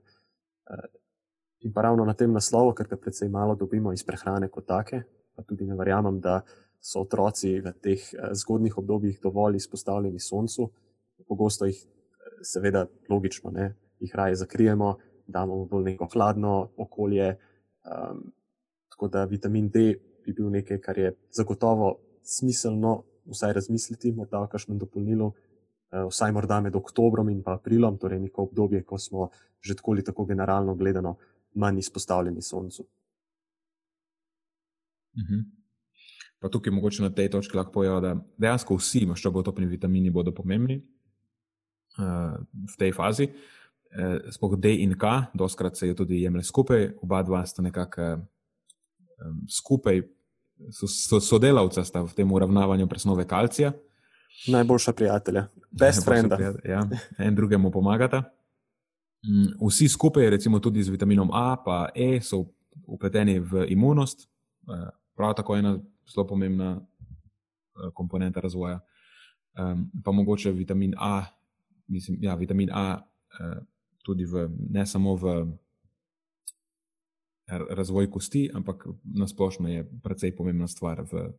[0.72, 0.88] Uh,
[1.66, 5.04] in pa ravno na tem naslovu, ker ga predvsej malo dobimo iz prehrane kot take,
[5.36, 6.42] pa tudi ne verjamem, da
[6.82, 10.70] so otroci v teh uh, zgodnih obdobjih dovolj izpostavljeni soncu.
[11.28, 11.80] Pogosto jih,
[12.46, 14.96] seveda, logično, ne, jih raje zakrijemo,
[15.28, 17.36] damo v bolj neko hladno okolje,
[17.88, 18.32] Um,
[18.90, 24.48] tako da vitamin D bi bil nekaj, kar je zagotovo smiselno vsaj razmisliti, morda o
[24.52, 29.30] kakšnem dopolnilu, uh, vsaj morda med oktobrom in aprilom, torej neko obdobje, ko smo
[29.62, 31.16] že tako ali tako generalno gledano
[31.58, 32.86] manj izpostavljeni soncu.
[35.18, 35.40] Mhm.
[36.40, 40.78] Pa tukaj mogoče na tej točki lahko povem, da dejansko vsi maščobotopni vitamini bodo pomembni
[41.98, 42.38] uh,
[42.74, 43.32] v tej fazi.
[43.92, 48.02] eh, spoh D in K, doskrat se jo tudi jemlje skupaj, oba dva sta nekako
[48.02, 48.20] eh,
[49.50, 50.02] skupaj,
[50.72, 53.72] so, so sodelavca sta v tem uravnavanju presnove kalcija.
[54.48, 55.48] Najboljša prijatelja,
[55.80, 56.36] best friend.
[56.66, 56.84] Ja,
[57.18, 58.24] en drugemu pomagata.
[59.28, 62.46] Mm, vsi skupaj, recimo tudi z vitaminom A in E, so
[62.88, 65.80] upleteni v imunost, eh, prav tako ena
[66.14, 68.80] zelo pomembna eh, komponenta razvoja.
[70.04, 71.26] Pa mogoče vitamin A,
[71.88, 73.02] mislim, ja, vitamin A
[73.40, 73.60] eh,
[74.06, 75.48] tudi v, ne samo v
[77.48, 81.02] razvoj kosti, ampak nasplošno je precej pomembna stvar.
[81.12, 81.32] V...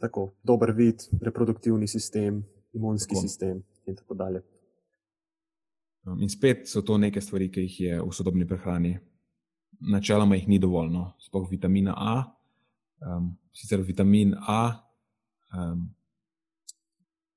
[0.00, 3.22] Tako, dober vid, reproduktivni sistem, imunski tako.
[3.22, 4.42] sistem in tako dalje.
[6.06, 8.94] In spet so to neke stvari, ki jih je v sodobni prehrani.
[9.80, 11.12] Načeloma jih ni dovolj, no.
[11.20, 12.14] sploh vitamina A.
[13.00, 14.76] Um, sicer vitamin A
[15.56, 15.88] um,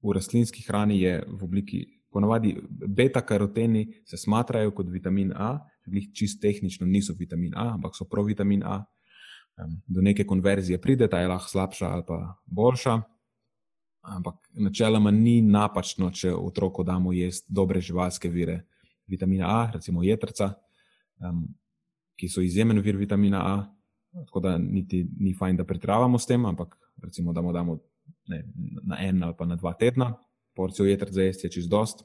[0.04, 1.80] v rastlinski hrani je v obliki,
[2.12, 5.56] ponavadi beta-karoteni se smatrajo kot vitamin A,
[5.88, 8.84] jih čist tehnično niso vitamin A, ampak so provitamin A.
[9.58, 13.02] Um, do neke konverzije pride, ta je lahko slabša ali pa boljša.
[14.04, 18.66] Ampak načeloma ni napačno, če otroku damo jesti dobre živalske vire
[19.08, 20.54] vitamina A, recimo jedrca,
[21.24, 21.46] um,
[22.20, 23.56] ki so izjemen vir vitamina A.
[24.28, 27.80] Tako da niti ni fajn, da pretravamo s tem, ampak recimo, da mu damo
[28.30, 28.44] ne,
[28.84, 30.12] na en ali pa na dva tedna
[30.56, 32.04] porcijo jedrca jesti, je čist dost.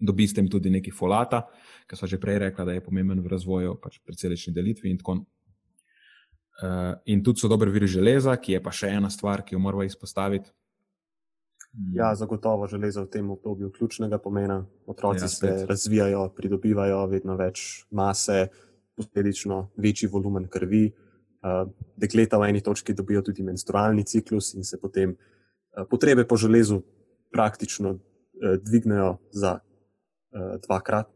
[0.00, 1.44] Dobi s tem tudi nekaj folata,
[1.88, 4.98] ki smo že prej rekli, da je pomemben v razvoju, pač pri celični delitvi in
[4.98, 5.22] tako.
[6.54, 9.62] Uh, in tudi so dobre viri železa, ki je pa še ena stvar, ki jo
[9.62, 10.50] moramo izpostaviti.
[11.92, 14.62] Ja, zagotovo železo v tem obdobju ključnega pomena.
[14.86, 18.48] Otroci ja, se razvijajo, pridobivajo vedno več mase,
[18.94, 20.92] posledično večji volumen krvi.
[21.44, 21.68] Uh,
[22.00, 26.78] dekleta v eni točki dobijo tudi menstrualni ciklus in se potem uh, potrebe po železu
[27.34, 28.00] praktično uh,
[28.62, 29.58] dvignejo za
[30.66, 31.10] dvakrat.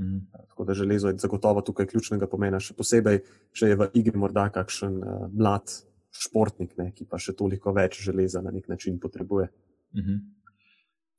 [0.00, 0.18] Mhm.
[0.48, 3.20] Tako da železo je zagotovo tukaj ključnega pomena, še posebej,
[3.52, 5.72] če je v igri morda kakšen uh, mlad
[6.16, 9.48] športnik, ne, ki pa še toliko več železa na nek način potrebuje.
[9.96, 10.16] Mhm.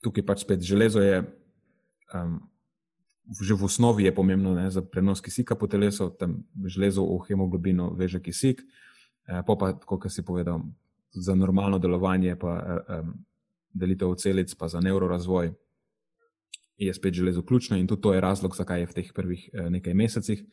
[0.05, 1.23] Tukaj pač spet železo je,
[2.13, 2.39] um,
[3.27, 7.91] že v osnovi je pomembno ne, za prenos kisika po telesu, tam železo v hemoglobino
[7.97, 8.61] veže kisik,
[9.27, 10.63] eh, pa, kot si povedal,
[11.11, 13.17] za normalno delovanje, pa um,
[13.73, 15.51] delitev celic, pa za neurorazvoj
[16.77, 19.69] je spet železo ključno in tudi to je razlog, zakaj je v teh prvih eh,
[19.69, 20.45] nekaj mesecih.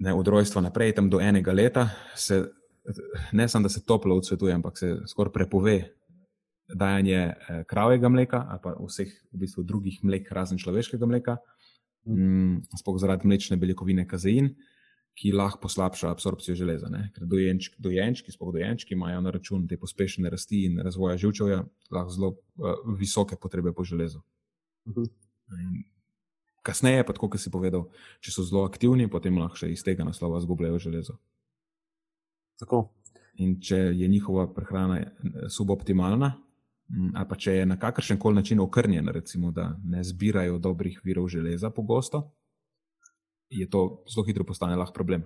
[0.00, 2.48] Ne, od rojstva naprej, tam do enega leta, se,
[3.32, 5.99] ne samo da se toplo odsvetuje, ampak se skoraj prepove
[6.74, 11.36] dajanje eh, kravjega mleka ali pa vseh v bistvu drugih mlek, razen človeškega mleka,
[12.06, 14.54] mm, sploh zaradi mlečne beljakovine kazein,
[15.20, 16.88] ki lahko poslabša absorpcijo železa.
[16.88, 17.10] Ne?
[17.14, 22.14] Ker dojenčki, dojenčki, sploh dojenčki, imajo na račun te pospešene rasti in razvoja živčevja lahko
[22.14, 24.22] zelo uh, visoke potrebe po železu.
[24.86, 25.10] Uh -huh.
[26.62, 27.88] Kasneje, pa kot si povedal,
[28.20, 31.16] če so zelo aktivni, potem lahko še iz tega naslova izgubljajo železo.
[32.60, 32.90] Tako.
[33.40, 35.08] In če je njihova prehrana eh,
[35.48, 36.34] suboptimalna,
[37.14, 41.28] ali pa če je na kakršen koli način okrnjen, recimo, da ne zbirajo dobrih virov
[41.28, 42.30] železa pogosto,
[43.50, 45.24] je to zelo hitro postane lahko problem.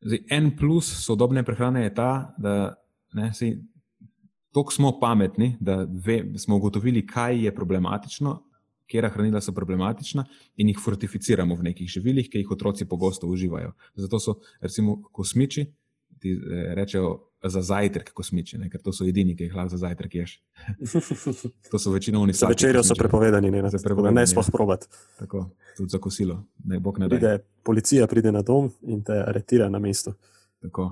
[0.00, 2.74] Zdaj, en plus sodobne prehrane je ta, da
[3.14, 3.54] ne, si,
[4.70, 8.34] smo pametni, da ve, smo ugotovili, kaj je problematično,
[8.90, 10.24] kera hranila so problematična
[10.56, 13.72] in jih fortificiramo v nekih živilih, ki jih otroci pogosto uživajo.
[13.94, 15.64] Zato so recimo kosmiči,
[16.20, 17.14] ti eh, rečejo
[17.50, 18.70] za zajtrk kosmiči, ne?
[18.70, 20.34] ker to so edini, ki jih lahko za zajtrk ješ.
[21.70, 22.54] to so večino oni sami.
[22.54, 24.86] Večerjo so prepovedani, ne, prepovedani, ne sploh probati.
[25.18, 25.44] Tako,
[25.76, 27.38] tudi za kosilo, ne bog ne da.
[27.64, 30.14] Policija pride na dom in te aretira na mestu.
[30.62, 30.90] Tako.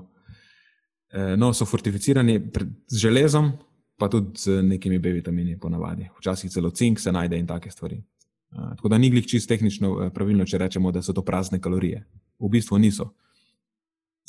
[1.13, 2.39] Eh, no, so fortificirani
[2.87, 3.51] z železom,
[3.97, 6.09] pa tudi z nekimi B vitamini, ponavadi.
[6.19, 7.97] Včasih celo cink se najde in take stvari.
[7.97, 12.05] Eh, tako da ni glih čisto tehnično pravilno, če rečemo, da so to prazne kalorije.
[12.39, 13.13] V bistvu niso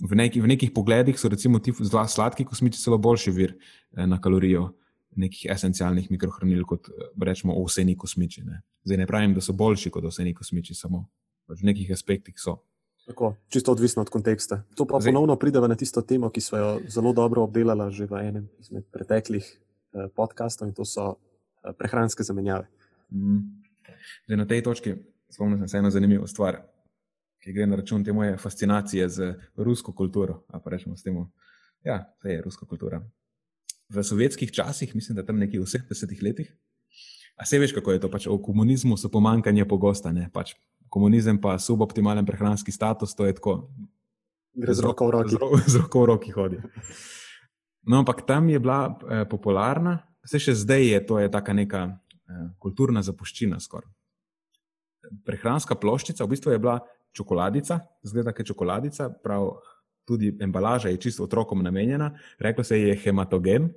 [0.03, 4.07] v, neki, v nekih pogledih so recimo ti zelo sladki kosmiči celo boljši vir eh,
[4.07, 4.73] na kalorijo
[5.17, 8.43] nekih esencialnih mikrohranil kot eh, rečemo ovseni kosmiči.
[8.45, 8.63] Ne.
[8.85, 11.07] Zdaj ne pravim, da so boljši kot ovseni kosmiči, samo
[11.47, 12.59] pač v nekih aspektih so.
[13.05, 14.63] Tako, čisto odvisno od konteksta.
[14.77, 18.09] To pa Zdaj, ponovno pride na tisto temo, ki smo jo zelo dobro obdelali že
[18.09, 21.15] v enem izmed preteklih eh, podkastov, in to so
[21.63, 22.67] eh, prehranske zamenjave.
[23.13, 23.63] Mm.
[24.27, 24.95] Zdaj, na tej točki
[25.31, 26.63] spomnim se eno zanimivo stvar
[27.45, 30.41] ki gre na račun te moje fascinacije z rusko kulturo.
[30.49, 31.19] Pa rečemo s tem,
[31.85, 33.03] ja, je ruska kultura.
[33.93, 36.55] V sovjetskih časih, mislim, da tam nekje v 70-ih letih,
[37.37, 38.09] a se veš, kako je to.
[38.09, 40.13] Pač v komunizmu so pomankanje pogosta.
[40.33, 40.55] Pač
[40.89, 43.69] komunizem pa suboptimalen prehranski status, to je tako.
[44.55, 45.37] Gre z roko v roki.
[45.73, 46.63] Z roko v roki hodi.
[47.85, 51.83] No, ampak tam je bila eh, popularna, vse še zdaj je to je taka neka
[51.93, 53.91] eh, kulturna zapuščina skoraj.
[55.29, 56.81] prehranska ploščica, v bistvu je bila
[57.14, 59.48] čokoladica, zgleda, da je čokoladica, prav
[60.05, 63.70] tudi embalaža je čisto otrokom namenjena, reklo se je hematogen.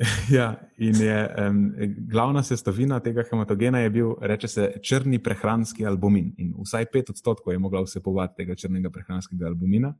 [0.36, 1.74] ja, in je um,
[2.08, 6.32] glavna sestavina tega hematogena je bil, reče se, črni prehranski albumin.
[6.38, 9.92] In vsaj pet odstotkov je mogla vsebovati tega črnega prehranskega albumina,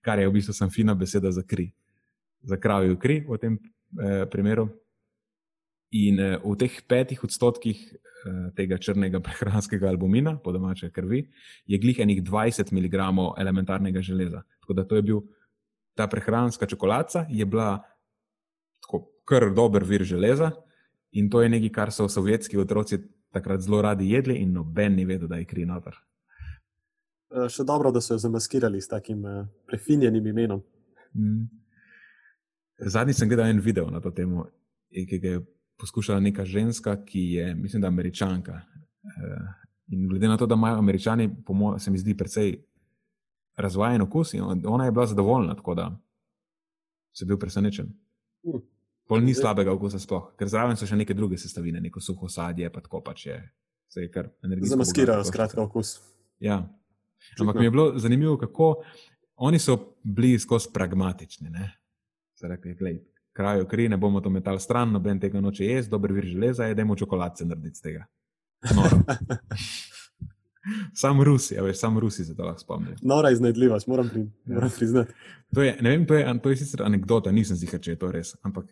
[0.00, 1.70] kar je v bistvu samo fina beseda za kri,
[2.42, 4.68] za kravjo kri v tem eh, primeru.
[5.94, 11.22] In eh, v teh petih odstotkih eh, tega črnega prehranskega albumina, po domače krvi,
[11.70, 12.94] je glih enih 20 mg
[13.38, 14.42] elementarnega železa.
[14.60, 15.20] Tako da to je bil
[15.94, 17.84] ta prehranska čokolada, je bila
[18.82, 20.50] tako kar dober vir železa
[21.12, 22.98] in to je nekaj, kar so sovjetski otroci
[23.30, 25.94] takrat zelo radi jedli, in noben ni vedel, da je kri noter.
[27.30, 29.22] Eh, še dobro, da so jo zamaskirali s takim
[29.66, 30.62] prefinjenim imenom.
[31.14, 31.46] Mm.
[32.90, 34.48] Zadnji sem gledal en video na to temo,
[34.90, 35.42] ki ga je
[35.76, 38.52] poskušala neka ženska, ki je, mislim, da je američanka.
[38.52, 39.46] Eh,
[39.86, 41.30] in glede na to, da imajo američani,
[41.78, 42.64] se mi zdi, precej
[43.56, 45.90] razvajen okus, in ona je bila zadovoljna, tako da
[47.12, 47.92] sem bil presenečen.
[48.42, 48.60] Uh.
[49.04, 52.70] Pol ni slabega okusa, sploh, ker zraven so še neke druge sestavine, neko suho sadje,
[52.72, 53.36] pa tako pač je.
[54.64, 55.98] Zamaskirajo, skratka, okus.
[56.42, 56.64] Ja.
[57.38, 58.82] Ampak mi je bilo zanimivo, kako
[59.36, 61.52] oni so bili skozi pragmatični.
[62.42, 62.98] Rekli, gledaj,
[63.34, 66.96] kraju kri, ne bomo to metali stran, noben tega noče jesti, dober vir železa, jedemo
[66.96, 68.06] čokoladice narediti z tega.
[70.94, 72.96] Sam Rusi, veš, sam Rusi se to lahko spomnijo.
[73.02, 74.54] Nora iznajdljiva, moram, pri, ja.
[74.54, 75.12] moram priznati.
[75.54, 78.10] To je, ne vem, to je, to je sicer anekdota, nisem zihar, če je to
[78.12, 78.70] res, ampak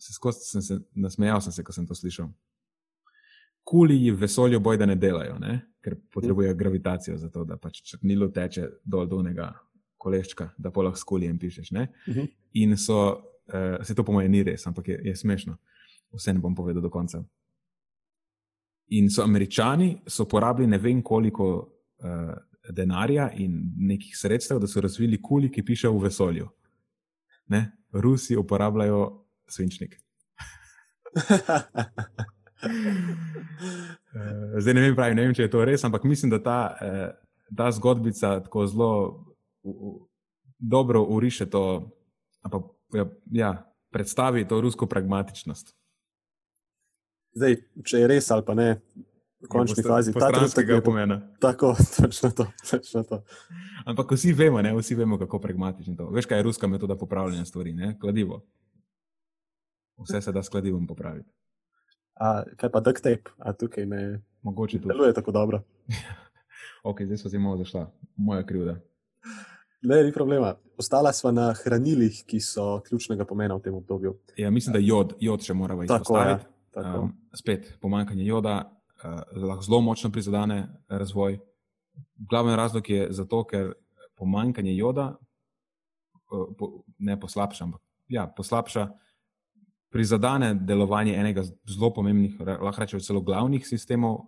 [0.00, 2.30] se skozi sem se nasmejal, sem se, ko sem to slišal.
[3.68, 5.60] Kuli v vesolju boj, da ne delajo, ne?
[5.84, 9.52] ker potrebujejo gravitacijo za to, da pač črnilo teče dol dolnega
[10.00, 11.70] koleščka, da pa lahko s kulijem pišeš.
[11.70, 11.88] Uh mhm.
[12.08, 12.28] -huh.
[12.52, 15.56] In so Uh, se to po mojem ni res, ampak je, je smešno.
[16.12, 17.22] Vse ne bom povedal do konca.
[18.88, 22.32] In so američani so porabili ne vem koliko uh,
[22.72, 26.48] denarja in nekih sredstev, da so razvili kuli, ki pišejo v vesolju.
[27.48, 27.72] Ne?
[27.92, 29.96] Rusi uporabljajo svinčnik.
[31.16, 31.22] uh,
[34.62, 37.08] zdaj ne vem, pravi, ne vem, če je to res, ampak mislim, da ta, uh,
[37.56, 39.96] ta zgodbica tako zelo uh, uh,
[40.58, 41.92] dobro uriše to.
[42.42, 43.50] Ampak ja, ja,
[43.90, 45.74] predstavi to rusko pragmatičnost.
[47.36, 48.68] Zdaj, če je res ali pa ne,
[49.38, 51.18] v končni fazi ta trenutek pomeni.
[51.42, 53.22] Tako, točno to, točno to.
[53.86, 56.08] Ampak vsi vemo, ne, vsi vemo, kako pragmatično je to.
[56.14, 57.94] Veš, kaj je ruska metoda popravljanja stvari, ne?
[58.00, 58.42] kladivo.
[59.98, 61.30] Vse se da s kladivom popraviti.
[62.18, 64.20] A, kaj pa duct tape, a tukaj ne.
[64.42, 64.94] Mogoče tudi.
[64.94, 65.62] Deluje tako dobro.
[66.90, 68.78] ok, zdaj so zimo zašla, moja krivda.
[69.82, 70.54] Ne, ni problema.
[70.78, 74.16] Ostala sva na hranilih, ki so ključnega pomena v tem obdobju.
[74.36, 76.46] Ja, mislim, da jod, jod še moramo izpostaviti.
[76.76, 81.38] Ja, um, spet pomankanje joda uh, lahko zelo močno prizadene razvoj.
[82.30, 83.72] Glaven razlog je zato, ker
[84.18, 88.88] pomankanje joda uh, po, ne poslabša, ampak ja, poslabša.
[89.94, 94.18] Prizadene delovanje enega zelo pomembnih, lahko rečemo, celo glavnih sistemov,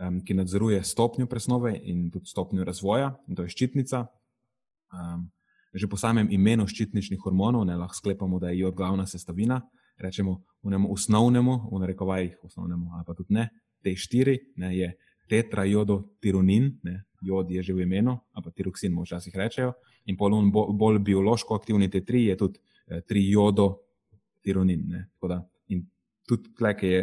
[0.00, 4.06] um, ki nadzoruje stopnjo presnove in tudi stopnjo razvoja, in to je ščitnica,
[4.90, 5.30] Um,
[5.74, 9.60] že po samem imenu ščitničnih hormonov ne lahko sklepamo, da je jod glavna sestavina.
[10.00, 13.50] Rečemo v njem osnovnemu, v narekovajih osnovnemu, ali pa tudi ne,
[13.84, 14.88] te štiri, ne, je
[15.30, 19.74] tetrajodotironin, ne, jod je že v imenu, ali pa tiroksin, včasih rečejo,
[20.08, 25.04] in polun bolj, bolj biološko aktivni te tri je tudi eh, trijodotironin.
[25.68, 25.86] In
[26.26, 27.02] tudi tleke je,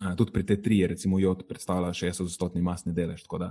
[0.00, 3.24] a, tudi pri te tri recimo jod predstavlja 60-stotni masni delež.
[3.24, 3.50] Tako da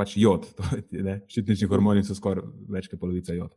[0.00, 0.48] pač jod,
[1.32, 3.52] ščitnični hormoni so skoraj več kot polovica jod.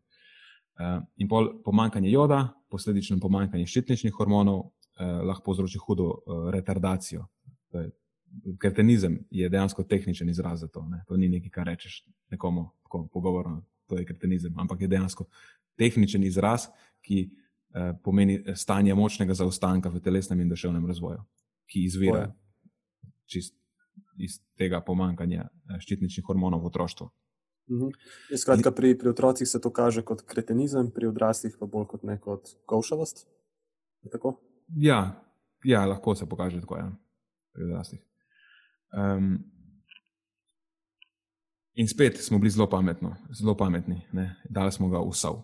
[0.73, 7.27] Uh, in pol pomankanje joda, posledično pomankanje ščitničnih hormonov, uh, lahko povzroči hudo uh, retardacijo.
[7.77, 7.91] Je,
[8.57, 10.81] kretenizem je dejansko tehničen izraz za to.
[10.89, 11.03] Ne?
[11.07, 11.99] To ni nekaj, kar rečeš
[12.33, 15.27] nekomu tako pogovorno, to je kretenizem, ampak je dejansko
[15.77, 16.71] tehničen izraz,
[17.05, 21.21] ki uh, pomeni stanje močnega zaostanka v telesnem in duševnem razvoju,
[21.69, 22.25] ki izvira
[23.29, 23.53] čist
[24.17, 27.09] iz tega pomankanja eh, ščitničnih hormonov v otroštvu.
[27.71, 27.93] Mhm.
[28.37, 32.41] Skratka, pri, pri otrocih se to kaže kot kretenizem, pri odraslih pa bolj kot neko
[32.65, 33.25] kovšavost.
[34.75, 34.99] Ja,
[35.63, 36.91] ja, lahko se pokaže tako, ja,
[37.53, 38.01] pri odraslih.
[38.93, 39.37] Um,
[41.73, 44.35] in spet smo bili zelo, pametno, zelo pametni, ne?
[44.49, 45.41] dali smo ga vsov.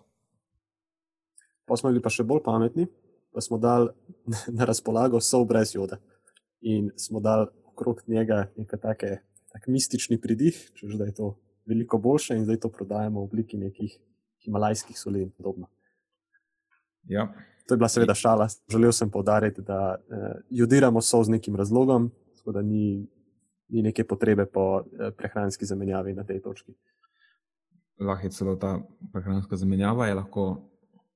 [1.65, 2.89] Pa smo bili pa še bolj pametni,
[3.31, 3.89] pa smo dali
[4.57, 6.01] na razpolago vsov brez joda.
[6.61, 7.47] In smo dali
[7.79, 8.73] okrog njega nek
[9.51, 13.57] tak mistični pridih, češ da je to veliko boljše in zdaj to prodajamo v obliki
[13.57, 13.99] nekih
[14.43, 15.67] himalajskih soli in podobno.
[17.03, 17.33] Ja.
[17.67, 18.47] To je bila seveda šala.
[18.71, 23.07] Želel sem povdariti, da eh, judiramo so z nekim razlogom, tako da ni,
[23.69, 26.73] ni neke potrebe po eh, prehranski zamenjavi na tej točki.
[27.99, 28.79] Lahko je celo ta
[29.13, 30.69] prehranska zamenjava, je lahko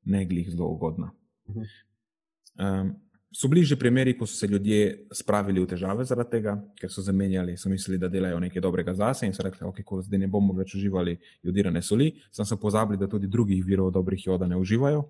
[0.05, 1.11] ne glih zelo ugodna.
[1.45, 2.81] Uh -huh.
[2.81, 2.95] um,
[3.33, 7.01] so bili že primeri, ko so se ljudje spravili v težave zaradi tega, ker so
[7.01, 10.27] zamenjali, so mislili, da delajo nekaj dobrega zase in so rekli, da okay, zdaj ne
[10.27, 14.57] bomo več uživali jodirane soli, sem se pozabili, da tudi drugih virov dobrih joda ne
[14.57, 15.03] uživajo.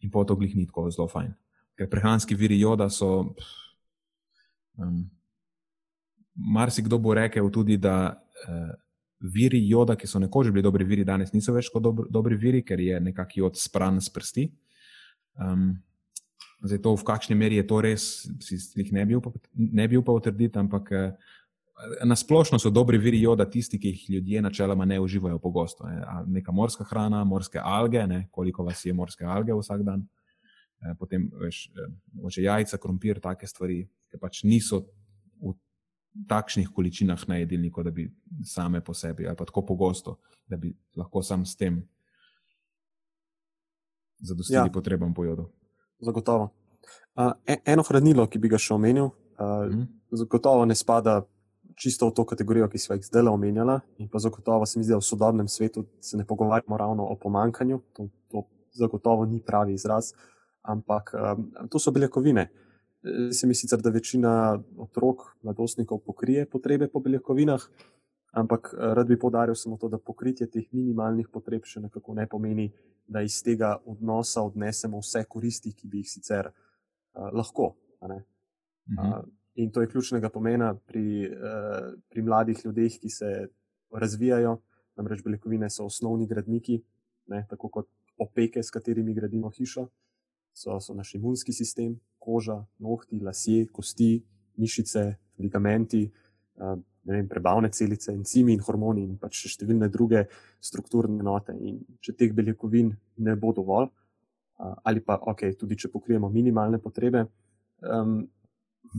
[0.00, 1.34] In po to glih ni tako zelo fajn.
[1.76, 3.34] Ker prehranski viri joda so.
[4.78, 5.08] Um,
[6.38, 8.70] Marsikdo bo rekel tudi, da uh,
[9.20, 12.62] viri joda, ki so nekoč bili dobri viri, danes niso več kot dobri, dobri viri,
[12.62, 14.46] ker je nekako jod spran s prsti.
[15.42, 15.74] Um,
[16.62, 18.04] zdaj, to v kakšni meri je to res,
[18.42, 19.04] si jih ne
[19.88, 21.34] bi upal potrditi, ampak uh,
[22.04, 25.86] na splošno so dobri viri joda tisti, ki jih ljudje načeloma ne uživajo pogosto.
[25.86, 26.02] Ne.
[26.26, 30.06] Neka morska hrana, morske alge, ne, koliko vas je morske alge vsak dan.
[30.82, 31.68] Eh, potem, veš,
[32.12, 34.84] moče jajca, krompir, take stvari, ki pač niso
[36.28, 38.08] takšnih količinah na jedilniku, da bi
[38.44, 40.16] same po sebi, ali pa tako pogosto,
[40.48, 41.82] da bi lahko sam s tem
[44.18, 44.72] zadostili ja.
[44.72, 45.46] potrebam po jodu.
[46.00, 46.50] Zagotovo.
[47.18, 47.32] Uh,
[47.66, 49.86] eno hranilo, ki bi ga še omenil, uh, mm.
[50.20, 51.22] zagotovo ne spada
[51.78, 53.78] čisto v to kategorijo, ki smo jih zdaj omenjali.
[54.02, 57.18] In pa zagotovo se mi zdi, da v sodobnem svetu se ne pogovarjamo ravno o
[57.18, 58.46] pomankanju, to, to
[58.78, 60.12] zagotovo ni pravi izraz,
[60.62, 62.48] ampak um, to so beljakovine.
[62.50, 62.64] Uh,
[63.30, 67.62] Se mi sicer, da večina otrok, mladostnikov pokrije potrebe po beljakovinah,
[68.38, 72.26] ampak eh, rad bi podaril samo to, da pokritje teh minimalnih potreb še nekako ne
[72.30, 72.68] pomeni,
[73.08, 77.72] da iz tega odnosa odnesemo vse koristi, ki bi jih sicer uh, lahko.
[78.04, 78.98] Mhm.
[78.98, 79.22] Uh,
[79.58, 83.30] in to je ključnega pomena pri, uh, pri mladih ljudeh, ki se
[83.92, 84.58] razvijajo.
[84.98, 86.80] Namreč beljakovine so osnovni gradniki,
[87.30, 89.86] ne, tako kot opeke, s katerimi gradimo hišo
[90.58, 94.24] so, so naš imunski sistem, koža, nohti, lasje, kosti,
[94.58, 95.04] mišice,
[95.38, 96.08] ligamenti,
[97.14, 100.24] vem, prebavne celice, encimi in hormoni in pač še številne druge
[100.60, 101.54] strukturne enote.
[101.56, 102.92] In če teh beljakovin
[103.24, 103.90] ne bo dovolj,
[104.58, 107.26] ali pa ok, tudi če pokrijemo minimalne potrebe,
[107.82, 108.20] um,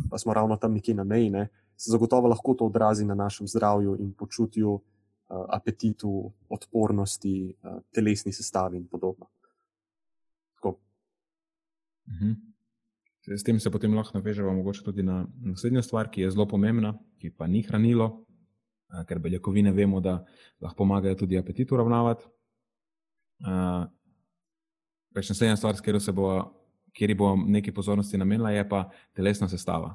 [0.10, 1.50] pa smo ravno tam nekje na meji, ne,
[1.80, 6.14] se zagotovo lahko to odrazi na našem zdravju in počutju, uh, apetitu,
[6.50, 9.30] odpornosti, uh, telesni sestavi in podobno.
[12.10, 12.49] Mhm.
[13.38, 16.96] S tem se potem lahko navežemo mogoče tudi na naslednjo stvar, ki je zelo pomembna,
[17.22, 18.10] ki pa ni hranilo,
[19.08, 20.24] ker beljakovine vemo, da
[20.62, 22.26] lahko pomagajo tudi apetit uravnavati.
[25.14, 26.32] Pač naslednja stvar, s katero se bo,
[26.98, 29.94] kjer bo nekaj pozornosti namenila, je pa telesna sestava.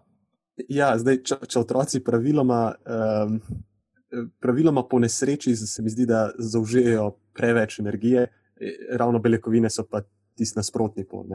[0.71, 3.41] Ja, zdaj, če, če otroci praviloma, um,
[4.43, 10.05] praviloma po nesreči, se mi zdi, da zaužijejo preveč energije, e, ravno beljakovine so pa
[10.39, 11.35] tisti nasprotni pol.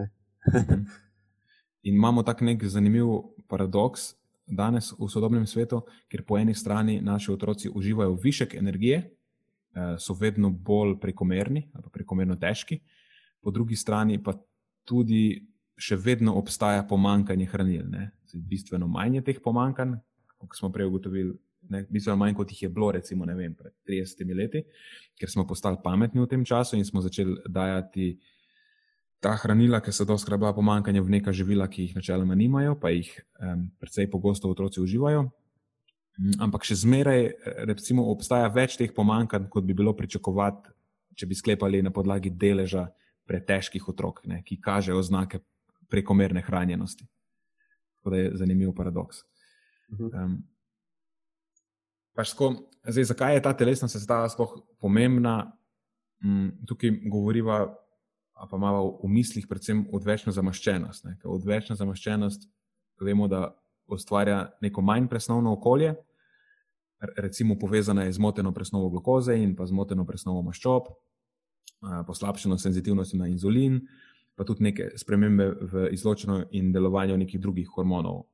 [1.84, 3.08] In imamo tak nek zanimiv
[3.48, 4.14] paradoks
[4.50, 10.14] danes v sodobnem svetu, ker po eni strani naši otroci uživajo višek energije, eh, so
[10.14, 12.80] vedno bolj prekomerni ali prekomerno težki,
[13.42, 14.34] po drugi strani pa
[14.84, 15.46] tudi
[15.78, 17.86] še vedno obstaja pomankanje hranil.
[17.88, 18.12] Ne?
[18.34, 19.96] Bistveno manj je teh pomankanj,
[20.38, 21.38] kot smo prej ugotovili.
[21.70, 24.64] Ne, bistveno manj kot jih je bilo, recimo, vem, pred 30 leti,
[25.20, 28.39] ker smo postali pametni v tem času in smo začeli dajati uh,
[29.20, 32.92] ta hranila, ki so doskrat bila pomankanja v neka živila, ki jih načeloma nimajo, pa
[32.94, 33.10] jih
[33.44, 35.28] um, precej pogosto otroci uživajo.
[35.28, 37.28] Um, ampak še zmeraj
[37.68, 40.72] recimo, obstaja več teh pomankanj, kot bi bilo pričakovati,
[41.20, 42.88] če bi sklepali na podlagi deleža
[43.28, 45.42] pretežkih otrok, ne, ki kažejo znake
[45.92, 47.06] prekomerne hranjenosti.
[48.00, 49.26] Tako da je zanimiv paradoks.
[50.00, 50.40] Um,
[52.24, 52.54] sko,
[52.88, 55.52] zdaj, zakaj je ta telesna sestava sploh pomembna?
[56.24, 57.66] Um, tukaj govoriva
[58.48, 61.08] pa imamo v mislih predvsem odvečno zamaščenost.
[61.24, 62.46] Odvečna zamaščenost,
[63.02, 63.50] vemo, da
[63.90, 65.96] ustvarja neko manj presnovno okolje,
[67.18, 70.92] recimo povezana je z moteno presnovo glukoze in pa z moteno presnovo maščob,
[72.08, 73.80] poslabšeno senzitivnost na inzulin,
[74.36, 78.26] pa tudi neke spremembe v izločanju in delovanju nekih drugih hormonov,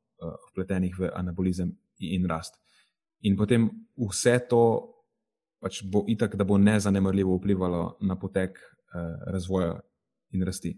[0.52, 2.58] vpletenih v anabolizem in rast.
[3.26, 4.62] In potem vse to
[5.62, 8.60] pač bo itak, da bo nezanemrljivo vplivalo na potek
[9.34, 9.80] razvoja
[10.34, 10.74] in rasti.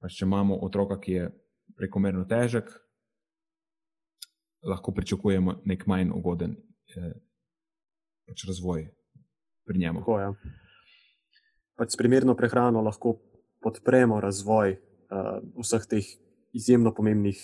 [0.00, 1.30] Pač, če imamo otroka, ki je
[1.76, 2.70] prekomerno težek,
[4.66, 6.56] lahko pričakujemo nek manj ugoden
[6.96, 7.12] eh,
[8.26, 8.88] pač razvoj
[9.66, 10.02] pri njemu.
[10.02, 10.30] Tako, ja.
[11.78, 13.16] pač s primerno prehrano lahko
[13.62, 16.06] podpremo razvoj uh, vseh teh
[16.54, 17.38] izjemno pomembnih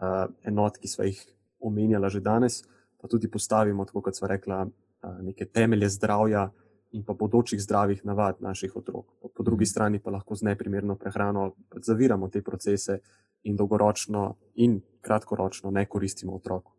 [0.00, 1.20] uh, enot, ki smo jih
[1.60, 2.62] omenjali že danes,
[3.00, 6.48] pa tudi postavimo, tako kot smo rekla, uh, neke temelje zdravja
[6.92, 9.06] in pa bodočih zdravih navad naših otrok.
[9.22, 9.70] Po, drugi mhm.
[9.70, 12.98] strani pa lahko z neprimerno prehrano zaviramo te procese
[13.42, 16.72] in dolgoročno in kratkoročno ne koristimo otroku.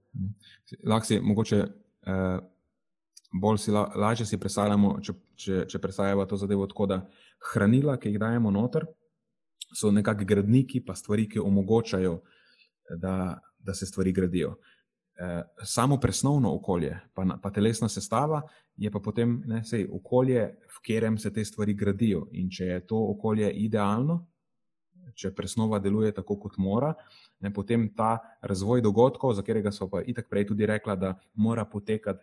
[0.84, 2.40] Lahko si mogoče eh,
[3.32, 7.02] bolj si la, lažje si predstavljamo, če, če, če predstavljamo to zadevo tako, da
[7.52, 8.88] hranila, ki jih dajemo noter,
[9.76, 12.18] so nekakšni gradniki, pa stvari, ki omogočajo,
[13.02, 14.56] da, da se stvari gradijo.
[15.18, 18.42] Eh, samo presnovno okolje, pa, pa telesna sestava,
[18.78, 20.44] je pa potem ne, sej, okolje,
[20.76, 22.28] v katerem se te stvari gradijo.
[22.38, 24.20] In če je to okolje idealno,
[25.18, 26.94] če presnova deluje tako, kot mora,
[27.42, 31.66] ne, potem ta razvoj dogodkov, za katerega so pa itak prej tudi rekla, da mora
[31.66, 32.22] potekati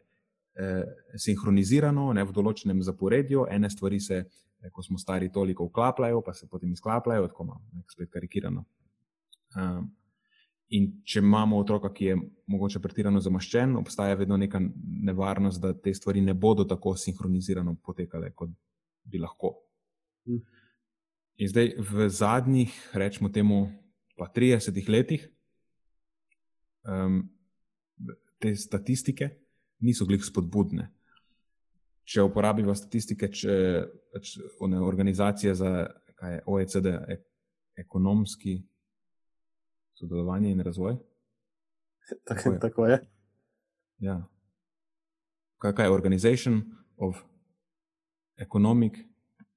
[0.54, 0.86] eh,
[1.18, 4.22] sinhronizirano, ne v določenem zaporedju, ene stvari se
[4.70, 8.64] ko smo stari, toliko vklapljajo, pa se potem izklapljajo, tako malo, spet karikirano.
[9.56, 9.90] Um,
[10.74, 12.16] in če imamo otroka, ki je
[12.50, 14.60] mogoče pretirano zamaščen, obstaja vedno neka
[15.08, 18.50] nevarnost, da te stvari ne bodo tako sinhronizirano potekale, kot
[19.04, 19.54] bi lahko.
[20.26, 20.40] Hm.
[21.44, 23.66] In zdaj v zadnjih, rečemo temu,
[24.16, 25.28] pa 30 letih,
[26.86, 27.24] um,
[28.38, 29.32] te statistike
[29.82, 30.92] niso glih spodbudne
[32.04, 33.54] če uporabiva statistike, če
[34.12, 35.72] pač one organizacije za
[36.18, 37.24] kaj, OECD, ek,
[37.84, 38.58] ekonomski
[39.94, 40.96] sodelovanje in razvoj.
[42.24, 42.60] Tako je.
[42.60, 43.00] Tako je.
[43.98, 44.28] Ja.
[45.58, 46.62] Kaj, kaj je Organization
[46.96, 47.22] of
[48.36, 48.92] Economic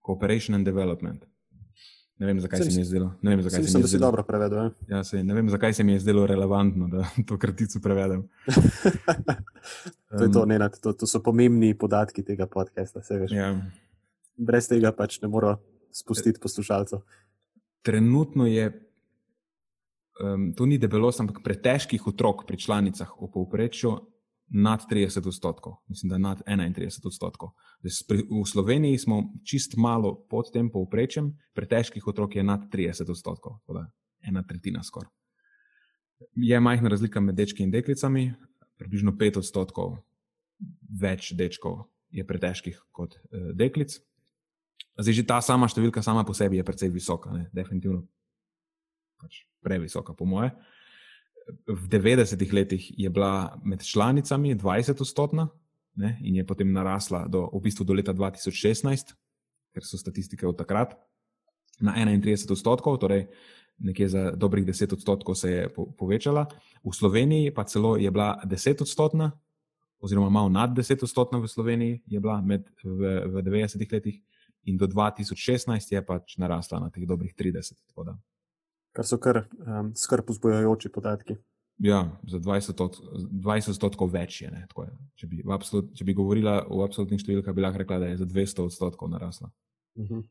[0.06, 1.26] Cooperation and Development?
[2.18, 3.12] Ne vem, zakaj sem, se mi je zdelo.
[3.22, 4.06] Ne vem, zakaj sem, se mi je zdelo.
[4.08, 4.58] dobro prevedel.
[4.58, 4.72] Ja?
[4.90, 8.24] Ja, sej, ne vem, zakaj se mi je zdelo relevantno, da to kratico prevedem.
[10.18, 13.04] to, je to, ne, to, to so pomembni podatki tega podcasta.
[13.30, 13.52] Ja.
[14.38, 15.62] Brez tega pač ne moramo
[15.94, 17.06] spustiti poslušalcev.
[17.86, 18.72] Trenutno je,
[20.24, 23.98] um, to ni debelost, ampak pretežkih otrok pri članicah v povprečju
[24.48, 27.52] nad 30 odstotkov, mislim, da nad 31 odstotkov.
[27.84, 33.60] V Sloveniji smo čist malo pod tem povprečjem, pri težkih otrok je nad 30 odstotkov,
[33.68, 33.90] torej
[34.24, 35.12] ena tretjina skoraj.
[36.36, 38.34] Je majhna razlika med dečki in deklicami,
[38.78, 39.98] približno 5 odstotkov
[41.02, 44.00] več dečkov je pretežkih kot eh, deklic.
[44.98, 47.50] Zdaj, že ta sama številka, sama po sebi, je precej visoka, ne?
[47.54, 48.08] definitivno
[49.18, 50.54] pač previsoka, po mojem
[51.68, 55.48] v 90-ih letih je bila med članicami 20-odstotna
[56.22, 59.16] in je potem narasla do, v bistvu do leta 2016,
[59.74, 60.94] ker so statistike od takrat,
[61.82, 63.28] na 31 odstotkov, torej
[63.78, 66.48] nekje za dobrih 10 odstotkov se je po, povečala.
[66.82, 69.32] V Sloveniji pa celo je bila 10 odstotna,
[70.02, 74.22] oziroma malo nad 10 odstotna v Sloveniji je bila med, v, v 90-ih letih.
[74.68, 77.78] In do 2016 je pač narasla na teh dobrih 30
[78.98, 81.38] kar so kar um, skrb vzbujajoči podatki.
[81.86, 84.50] Ja, za 20 odstotkov več je.
[84.50, 84.94] je.
[85.22, 88.26] Če, bi absolut, če bi govorila o absolutnih številkah, bi lahko rekla, da je za
[88.26, 89.52] 200 odstotkov narasla.
[89.98, 90.24] Uh -huh.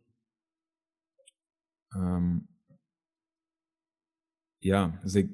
[1.94, 2.32] um,
[4.60, 5.28] ja, zdaj,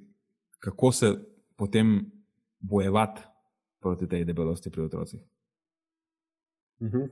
[0.61, 1.15] kako se
[1.57, 2.13] potem
[2.61, 3.23] bojevati
[3.81, 5.25] proti tej debelosti pri otrocih?
[6.81, 7.09] Uh -huh.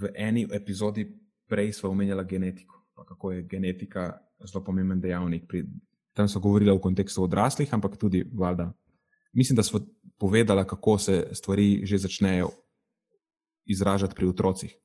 [0.00, 1.08] V eni epizodi
[1.48, 4.12] prej smo omenjali genetiko, kako je genetika
[4.46, 5.48] zelo pomemben dejavnik.
[5.48, 5.64] Pri,
[6.14, 8.72] tam so govorili v kontekstu odraslih, ampak tudi valjda.
[9.32, 9.80] Mislim, da smo
[10.18, 12.50] povedali, kako se stvari že začnejo
[13.64, 14.76] izražati pri otrocih.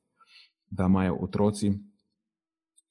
[0.70, 1.72] Da imajo otroci,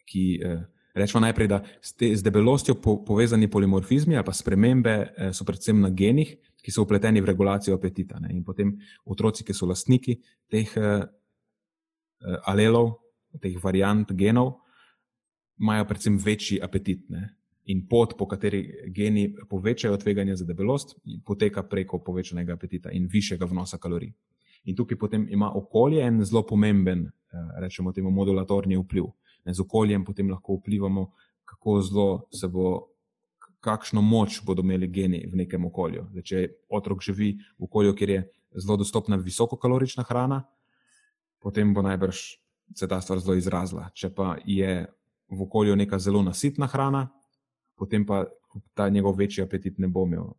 [0.05, 0.63] ki eh,
[0.93, 5.82] rečemo najprej, da ste, z debelostjo po, povezani polimorfizmi ali pa spremembe eh, so predvsem
[5.82, 8.20] na genih, ki so upleteni v regulacijo apetita.
[8.20, 8.34] Ne?
[8.36, 8.74] In potem
[9.05, 10.20] otroci, ki so lastniki
[10.51, 11.05] teh eh,
[12.45, 12.97] alelov,
[13.41, 14.59] teh variant genov,
[15.60, 17.10] imajo predvsem večji apetit.
[17.10, 17.36] Ne?
[17.70, 18.64] In pot, po kateri
[18.95, 20.95] geni povečajo tveganje za debelost,
[21.26, 24.14] poteka preko povečanega apetita in višjega vnosa kalorij.
[24.64, 29.12] In tukaj potem ima okolje en zelo pomemben, eh, rečemo temu, modulatorni vpliv.
[29.45, 31.12] Ne, z okoljem potem lahko vplivamo,
[31.45, 32.88] kako zelo se bo,
[33.60, 36.07] kakšno moč bodo imeli geni v nekem okolju.
[36.12, 38.22] Zdaj, če otrok živi v okolju, kjer je
[38.55, 40.43] zelo dostopna visokokalorična hrana,
[41.39, 42.39] potem bo najbrž
[42.76, 43.89] se ta stvar zelo izrazila.
[43.93, 44.88] Če pa je
[45.30, 47.07] v okolju neka zelo nasitna hrana,
[47.75, 48.25] potem pa
[48.73, 50.34] ta njegov večji apetit ne bo imel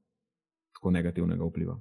[0.75, 1.79] tako negativnega vpliva.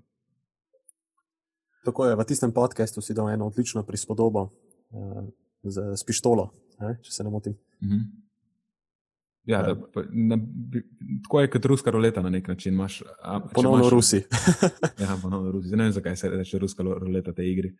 [1.86, 5.24] Tako je, v tistem podkastu si dal eno odlično prispodobo uh,
[5.64, 6.50] z, z pištolo,
[6.82, 7.54] eh, če se ne motim.
[7.82, 7.96] Uh mhm.
[7.96, 8.30] -huh.
[9.50, 10.38] Ja, da, pa, na,
[11.24, 12.74] tako je kot ruska roleta na nek način.
[12.74, 14.24] Imaš, a, ponovno imaš, Rusi.
[15.04, 15.76] ja, ponovno Rusi.
[15.76, 17.76] Ne vem, zakaj se reče ruska roleta te igri.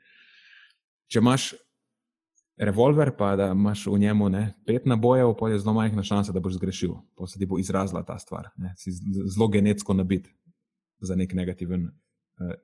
[1.08, 1.54] Če imaš
[2.60, 6.40] revolver, pa da imaš v njemu ne, pet nabojev, pa je zelo majhna šansa, da
[6.40, 6.94] boš zgrešil.
[7.16, 8.50] Pa se ti bo izrazila ta stvar.
[8.58, 8.74] Ne.
[8.78, 8.92] Si
[9.26, 10.28] zelo genetsko nabit
[11.00, 11.88] za nek negativen,
[12.40, 12.56] eh,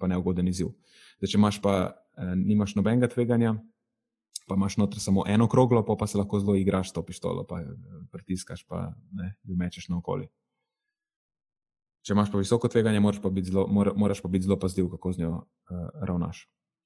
[0.00, 0.72] pa neugoden izziv.
[1.18, 3.54] Zdaj, če imaš pa eh, nimaš nobenega tveganja,
[4.48, 7.46] pa imaš noter samo eno kroglo, pa, pa se lahko zelo igraš s to pištolo,
[7.46, 7.68] pa eh,
[8.12, 10.28] pritiskaš, pa ne, jo mečeš na okolje.
[12.04, 14.90] Če imaš pa visoko tveganje, moraš pa biti zelo, mora, moraš pa biti zelo pazljiv,
[14.92, 15.44] kako z njo uh,
[16.04, 16.42] ravnaš.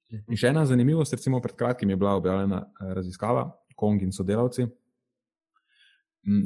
[0.09, 2.63] In še ena zanimivost, recimo pred kratkim je bila objavljena
[2.95, 3.49] raziskava,
[3.79, 4.65] Kong in sodelavci,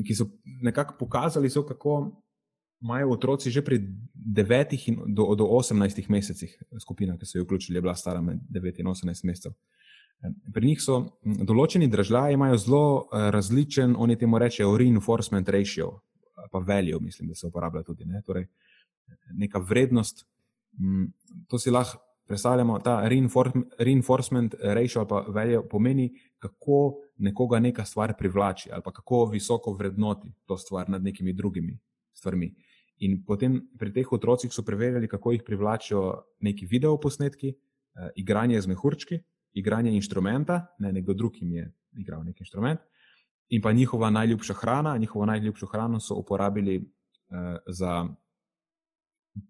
[0.06, 0.28] ki so
[0.62, 1.96] nekako pokazali, so, kako
[2.84, 4.76] imajo otroci že pri 9
[5.08, 6.52] do, do 18 mesecih,
[6.84, 9.56] skupina, ki so jo vključili, je bila stara med 9 in 18 mesecev.
[10.54, 15.90] Pri njih so določeni državljani, imajo zelo različen, oni temu rečejo, reinforcement ratio,
[16.52, 18.06] pa value, mislim, da se uporablja tudi.
[18.06, 18.22] Ne?
[18.22, 18.48] Torej,
[19.32, 20.26] neka vrednost,
[21.48, 22.00] to si lahko
[22.34, 23.10] predstavljamo, ta
[23.78, 26.10] reinforcement ratio ali pa value pomeni,
[26.40, 31.80] kako nekoga neka stvar privlači ali kako visoko vrednoti to stvar nad nekimi drugimi
[32.14, 32.56] stvarmi.
[32.98, 38.68] In potem pri teh otrocih so preverjali, kako jih privlačijo neki videoposnetki, eh, igranje z
[38.68, 39.20] mehurčki,
[39.54, 42.80] igranje inštrumenta, ne nekdo drug jim je igral neki inštrument,
[43.50, 44.98] in pa njihova najljubša hrana.
[44.98, 48.08] Njihovo najljubšo hrano so uporabili eh, za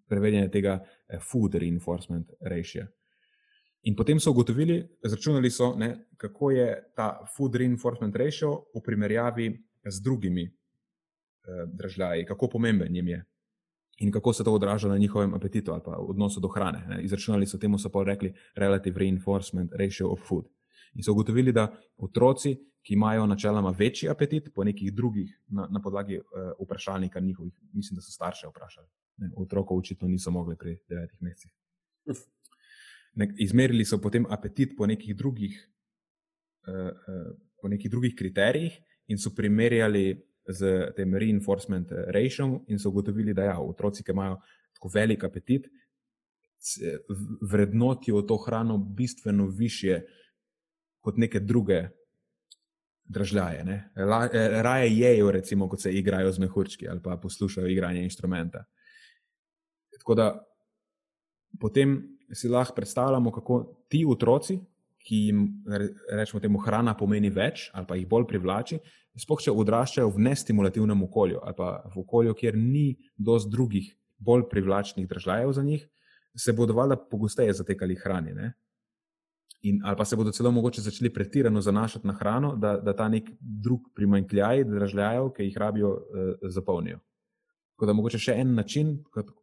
[0.07, 2.87] preverjanje tega eh, food reinforcement ratio.
[3.83, 9.49] In potem so ugotovili, izračunali so, ne, kako je ta food reinforcement ratio v primerjavi
[9.85, 13.25] z drugimi eh, državljani, kako pomemben jim je
[13.97, 16.85] in kako se to odraža na njihovem apetitu ali pa odnosu do hrane.
[16.87, 17.03] Ne.
[17.03, 20.45] Izračunali so temu, so pa rekli, relative reinforcement ratio of food.
[20.93, 21.67] In so ugotovili, da
[21.97, 26.25] otroci, ki imajo načeloma večji apetit, po nekih drugih, na, na podlagi uh,
[26.65, 28.87] vprašalnika njihovih, mislim, da so starše vprašali.
[29.17, 31.51] Ne, otrokov očitno niso mogli pri devetih mesecih.
[33.37, 35.53] Izmerili so potem apetit po nekih drugih,
[36.67, 42.89] uh, uh, po nekih drugih kriterijih in so primerjali z tem reinforcement ratio in so
[42.89, 44.39] ugotovili, da ja, otroci, ki imajo
[44.73, 45.69] tako velik apetit,
[47.41, 50.01] vrednotijo to hrano bistveno više
[50.99, 51.87] kot neke druge
[53.03, 53.63] državljane.
[53.63, 53.91] Ne?
[54.61, 58.65] Raje jejo, recimo, kot se igrajo z mehurčki ali pa poslušajo igranje inštrumenta.
[60.03, 60.27] Tako da
[61.59, 61.95] potem
[62.33, 64.59] si lahko predstavljamo, kako ti otroci,
[65.03, 65.47] ki jim
[66.11, 68.79] rečemo, temu hrana pomeni več ali pa jih bolj privlači,
[69.19, 73.89] sploh če odraščajo v nestimulativnem okolju ali pa v okolju, kjer ni dosti drugih
[74.23, 75.87] bolj privlačnih državljanov za njih,
[76.35, 78.33] se bodo valjda pogosteje zatekali hrani.
[78.33, 78.53] Ne?
[79.63, 83.07] In, ali pa se bodo celo mogoče začeli pretirano zanašati na hrano, da, da ta
[83.07, 86.99] nek drug primanjkljaj državljanov, ki jih rabijo, eh, zapolnijo.
[87.73, 88.97] Tako da mogoče še en način,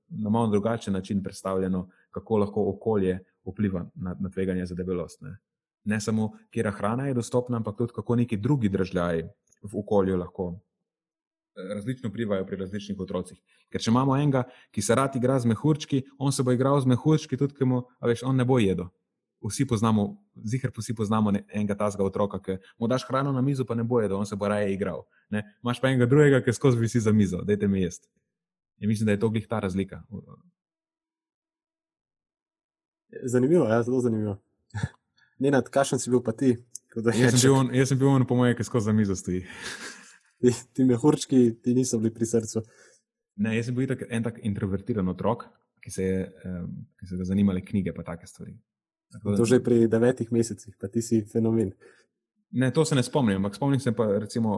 [0.09, 5.21] na malo drugačen način predstavljeno, kako lahko okolje vpliva na, na tveganje za debelost.
[5.23, 5.37] Ne,
[5.85, 9.29] ne samo, kje hrana je dostopna, ampak tudi kako neki drugi državljani
[9.63, 10.53] v okolju lahko
[11.57, 13.41] eh, različno vplivajo pri različnih otrocih.
[13.71, 16.91] Ker če imamo enega, ki se rad igra z mehurčki, on se bo igral z
[16.91, 18.91] mehurčki, tudi ki mu, veš, on ne bo jedel.
[19.41, 23.75] Vsi poznamo, zihar vsi poznamo enega tazga otroka, ki mu daš hrano na mizo, pa
[23.75, 25.07] ne bo jedel, on se bo raje igral.
[25.31, 25.47] Ne?
[25.63, 28.09] Maš pa enega drugega, ki skozi visi za mizo, dajte mi jesti.
[28.81, 30.03] In mislim, da je to glih ta razlika.
[33.23, 34.39] Zanimivo, ja, zelo zanimivo.
[35.41, 36.51] Ne, nad kakšen si bil pa ti?
[37.17, 39.41] Jaz sem, bil on, jaz sem bil on, po mojem, ki skozi za mizo stoji.
[40.41, 42.63] Ti, ti mehurčki ti niso bili pri srcu.
[43.45, 45.47] Ne, jaz sem bil tak, en tak introvertiran otrok,
[45.85, 46.19] ki se je
[46.49, 48.55] um, ki se zanimale knjige in take stvari.
[49.13, 51.73] Tako, to že pri devetih mesecih, pa ti si fenomen.
[52.57, 54.57] Ne, to se ne spomnim, ampak spomnim se pa recimo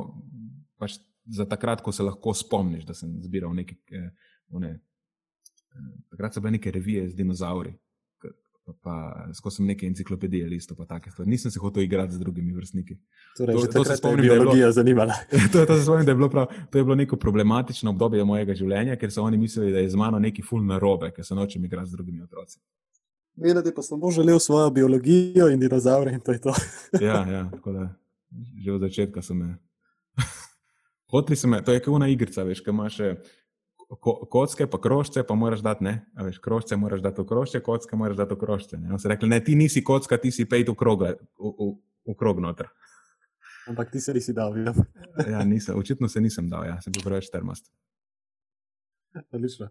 [0.78, 3.78] pač za takrat, ko se lahko spomniš, da sem zbiral nekaj.
[3.92, 4.10] Eh,
[4.50, 7.72] one, eh, takrat so bile neke revije z dinozauri,
[8.64, 8.94] pa, pa
[9.34, 11.30] skozi sem neke enciklopedije listo, pa take stvari.
[11.30, 12.98] Nisem se hotel igrati z drugimi vrstniki.
[13.36, 15.14] Torej, to, to se spomnim, da je biologija zanimala.
[15.52, 18.54] to, to se spomnim, da je bilo, prav, to je bilo neko problematično obdobje mojega
[18.54, 21.64] življenja, ker so oni mislili, da je z mano neki ful narobe, ker se nočem
[21.64, 22.60] igrati z drugimi otroci.
[23.36, 26.54] Vedeti pa sem bo želel svojo biologijo in dinozaure in to je to.
[27.00, 27.88] ja, ja, tako da
[28.56, 29.56] že od začetka so me.
[31.12, 32.98] Hotli so me, to je kot una igrica, veš, kaj imaš
[34.00, 37.60] ko, kocke, pa krožce, pa moraš dati, ne, a veš, krožce moraš dati v krožce,
[37.60, 38.80] kocke moraš dati v krožce.
[38.80, 41.70] Ne, so rekli, ne, ti nisi kocka, ti si pejt v krog, v, v,
[42.08, 42.70] v krog noter.
[43.70, 44.84] Ampak ti se nisi dal, vidim.
[45.34, 47.68] ja, nisem, očitno se nisem dal, ja, sem bil preveč termast.
[49.30, 49.68] Odlično.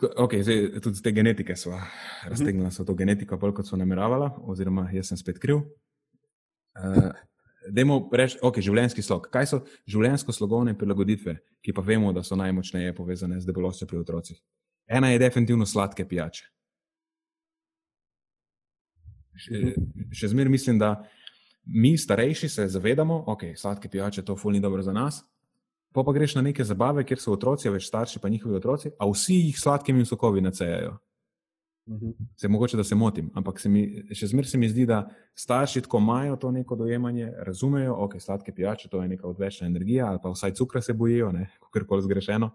[0.00, 1.76] Okay, zdaj, tudi te genetike smo
[2.24, 5.60] raztegnili, so to genetiko, bolj kot so nameravala, oziroma jaz sem spet kriv.
[6.78, 7.10] Uh,
[7.68, 9.26] Dajmo reči, ok, življenjski slog.
[9.32, 9.58] Kaj so
[9.90, 14.38] življenjsko-slogovne prilagoditve, ki pa vemo, da so najmočneje povezane z debelostjo pri otrocih?
[14.88, 16.46] Ena je definitivno sladke pijače.
[19.40, 19.60] Še,
[20.16, 20.94] še zmeraj mislim, da
[21.68, 25.20] mi, starejši, se zavedamo, da okay, sladke pijače to fulni dobro za nas.
[25.92, 29.08] Pa pa greš na neke zabave, kjer so otroci, več starši, pa njihovi otroci, a
[29.10, 30.96] vsi jih sladkimi sokovi nacejajo.
[31.90, 32.10] Mhm.
[32.36, 33.82] Se mogoče, da se motim, ampak se mi,
[34.14, 35.02] še zmeraj se mi zdi, da
[35.34, 40.06] starši tako imajo to neko dojemanje, razumejo, ok, sladke pijače, to je neka odvečna energija,
[40.06, 41.32] ali pa vsaj cukra se bojijo,
[41.72, 42.50] kako koli zgrešeno.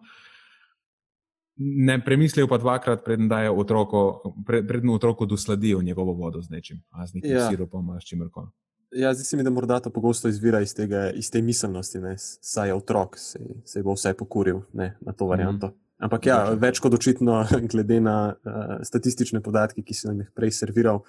[1.57, 6.83] ne premislijo pa dvakrat, preden dajo otroko, pred, preden otroku dosladijo njegovo vodo z nečim,
[6.89, 7.49] a z nekim ja.
[7.49, 8.47] sirupom, a s čimerkoli.
[8.91, 12.13] Ja, zdi se mi, da morda to pogosto izvira iz, tega, iz te miselnosti, da
[12.17, 15.67] saj je otrok, se, se bo vse pokuril ne, na to varianto.
[15.67, 15.84] Mm -hmm.
[16.03, 17.39] Ampak ja, več kot očitno,
[17.71, 21.01] glede na uh, statistične podatke, ki sem jih prej serviral,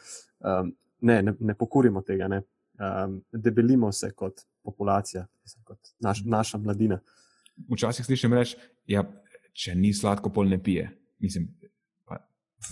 [0.46, 0.70] um,
[1.02, 2.42] ne, ne, ne pokurimo tega, ne.
[2.76, 5.24] Um, debelimo se kot populacija,
[5.64, 7.00] kot naš, naša mladina.
[7.72, 8.58] Včasih slišim reči,
[8.92, 9.02] ja,
[9.56, 10.90] če ni sladko, pol ne pije.
[11.24, 11.48] Mislim,
[12.04, 12.20] pa,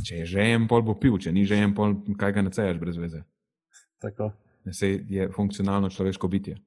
[0.05, 2.79] če je že en pol, bo pil, če ni že en pol, kaj ga nacejaš
[2.83, 3.25] brez veze.
[4.05, 4.29] Tako.
[4.71, 6.59] Sej je funkcionalno človeško bitje.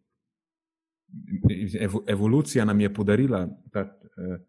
[1.80, 4.42] Evo, evolucija nam je podarila ta uh,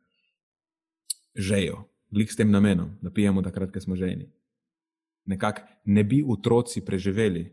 [1.34, 4.30] žejo, glik s tem namenom, da pijemo takrat, ko smo ženi.
[5.28, 7.44] Nekako ne bi otroci preživeli,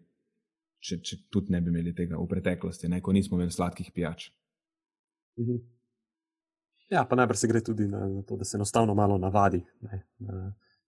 [0.80, 4.30] če, če tudi ne bi imeli tega v preteklosti, ne, ko nismo imeli sladkih pijač.
[5.39, 5.63] Mhm.
[6.93, 9.63] Ja, pa najbrž se gre tudi na, na to, da se enostavno malo navadi.
[9.82, 10.03] Ne.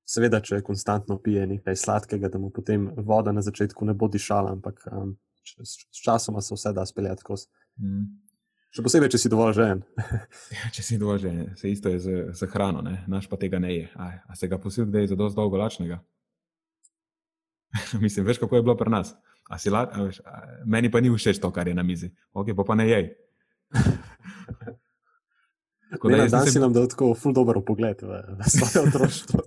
[0.07, 4.53] Seveda, če konstantno pije nekaj sladkega, da mu potem voda na začetku ne bo dišala,
[4.53, 7.47] ampak um, s časom se vse da speljati skozi.
[7.81, 8.05] Mm.
[8.75, 9.83] Še posebej, če si dovolj žen.
[10.75, 12.99] če si dovolj žen, se isto je z, z hrano, ne?
[13.07, 13.85] naš pa tega ne je.
[13.95, 16.01] A, a se ga posil, da je za dosti dolgo lačnega?
[18.03, 19.15] Mislim, veš, kako je bilo pri nas.
[19.47, 22.11] A si la, a veš, a, meni pa ni všeč to, kar je na mizi.
[22.35, 23.09] Ok, pa pa ne jej.
[25.87, 29.39] Tako da danes si nam dal tako ful dobro pogled v svoje otroštvo.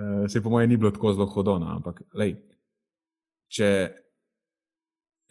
[0.00, 2.38] Eh, se po mojem ni bilo tako zelo hodona, ampak lej,
[3.52, 3.68] če,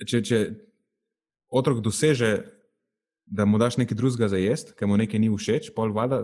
[0.05, 0.37] če, če
[1.49, 2.45] otrok doseže,
[3.25, 6.23] da mu daš nekaj drugega za jesti, ker mu nekaj ni všeč, pol vada,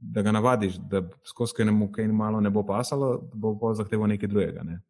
[0.00, 4.28] da ga navadiš, da skozi mu kaj malo ne bo pasalo, bo pa zahteval nekaj
[4.28, 4.62] drugega.
[4.62, 4.80] Ne?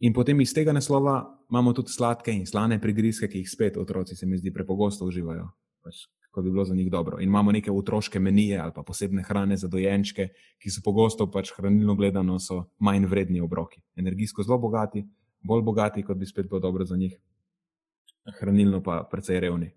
[0.00, 4.16] In potem iz tega naslova imamo tudi sladke in slane prigrizke, ki jih spet otroci,
[4.16, 5.46] se mi zdi, prepogosto uživajo,
[5.84, 6.04] pač,
[6.34, 7.20] kot bi bilo za njih dobro.
[7.20, 11.52] In imamo neke otroške menije ali pa posebne hrane za dojenčke, ki so pogosto pač
[11.56, 12.38] hranilno gledano
[12.78, 13.80] manj vredni obroki.
[13.96, 15.04] Energijsko zelo bogati,
[15.40, 17.16] bolj bogati, kot bi spet bilo dobro za njih,
[18.40, 19.70] hranilno pa precej revni.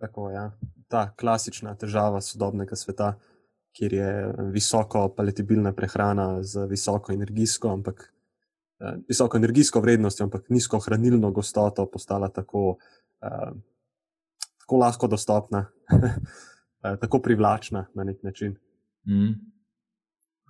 [0.00, 0.34] Tako je.
[0.34, 0.50] Ja.
[0.88, 3.14] Ta klasična težava sodobnega sveta,
[3.74, 4.10] kjer je
[4.52, 8.14] visoko paletibilna prehrana z visoko energijsko, ampak
[8.80, 12.68] Eh, visoko energijsko vrednostjo, ampak nizko hranilno gostoto, postala tako,
[13.22, 13.52] uh,
[14.58, 16.10] tako lahko dostopna, uh,
[17.00, 18.56] tako privlačna na nek način.
[19.06, 19.32] Mm.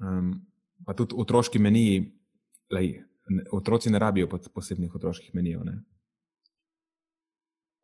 [0.01, 0.47] Um,
[0.87, 2.13] pa tudi otroški meniji,
[2.71, 3.03] lej,
[3.53, 5.65] otroci ne rabijo posebnih otroških menijev.
[5.65, 5.79] Ne?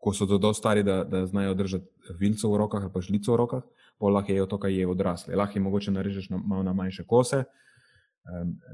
[0.00, 3.36] Ko so dovolj stari, da, da znajo držati vilco v rokah ali pa žlico v
[3.36, 3.64] rokah,
[4.00, 5.36] pa lahko jejo to, kar je odrasle.
[5.36, 7.44] Lahko jim mogoče narežeš na, na manjše kose,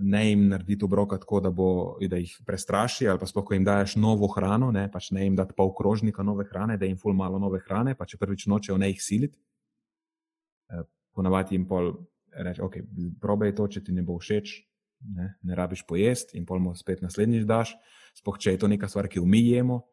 [0.01, 3.65] ne jim narediti obroka tako, da, bo, da jih prestraši, ali pa sploh, ko jim
[3.65, 7.15] daš novo hrano, ne, pač ne jim dati pol krožnika nove hrane, da jim ful
[7.15, 9.39] malo nove hrane, pa če prvič nočejo ne jih siliti.
[11.15, 11.93] Ponavadi jim pol
[12.37, 12.81] reče, ok,
[13.21, 14.57] probej to, če ti ne bo všeč,
[15.17, 17.77] ne, ne rabiš pojesti in pol mu spet naslednjič daš.
[18.17, 19.85] Sploh, če je to neka stvar, ki jo mi jemo,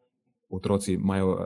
[0.56, 1.36] otroci imajo,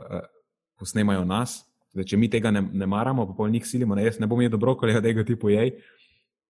[0.79, 1.59] posnemajo nas,
[1.93, 4.41] da če mi tega ne, ne maramo, pa pol njih silimo, ne, jaz ne bom
[4.41, 5.73] jedel brokolija, da ga ti pojej,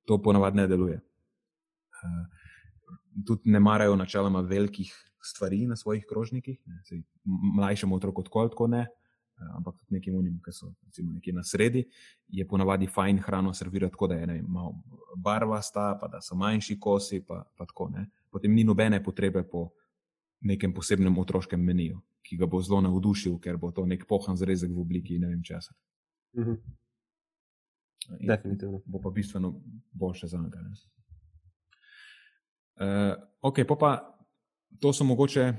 [0.07, 0.99] to ponavadi ne deluje.
[1.99, 2.24] Eh,
[3.26, 4.93] tudi ne marajo načeloma velikih
[5.24, 6.60] stvari na svojih krožnikih,
[7.55, 11.43] mlajšemu otroku tako, tako ne, eh, ampak tudi nekim unim, ki so recimo nekje na
[11.43, 11.86] sredi,
[12.28, 14.76] je ponavadi fajn hrano servirati tako, da je ne, malo
[15.18, 18.10] barvasta, pa da so manjši kosi, pa, pa tako ne.
[18.30, 19.70] Potem ni nobene potrebe po
[20.42, 24.72] nekem posebnem otroškem meniju, ki ga bo zelo navdušil, ker bo to nek pohan zrezek
[24.72, 25.74] v obliki ne vem česa.
[26.38, 26.56] Mhm.
[28.28, 28.82] Definitivno.
[28.86, 29.54] Bo pa bistveno
[29.92, 30.60] boljše za njega.
[32.80, 33.92] Uh, ok, pa, pa
[34.80, 35.54] to so mogoče,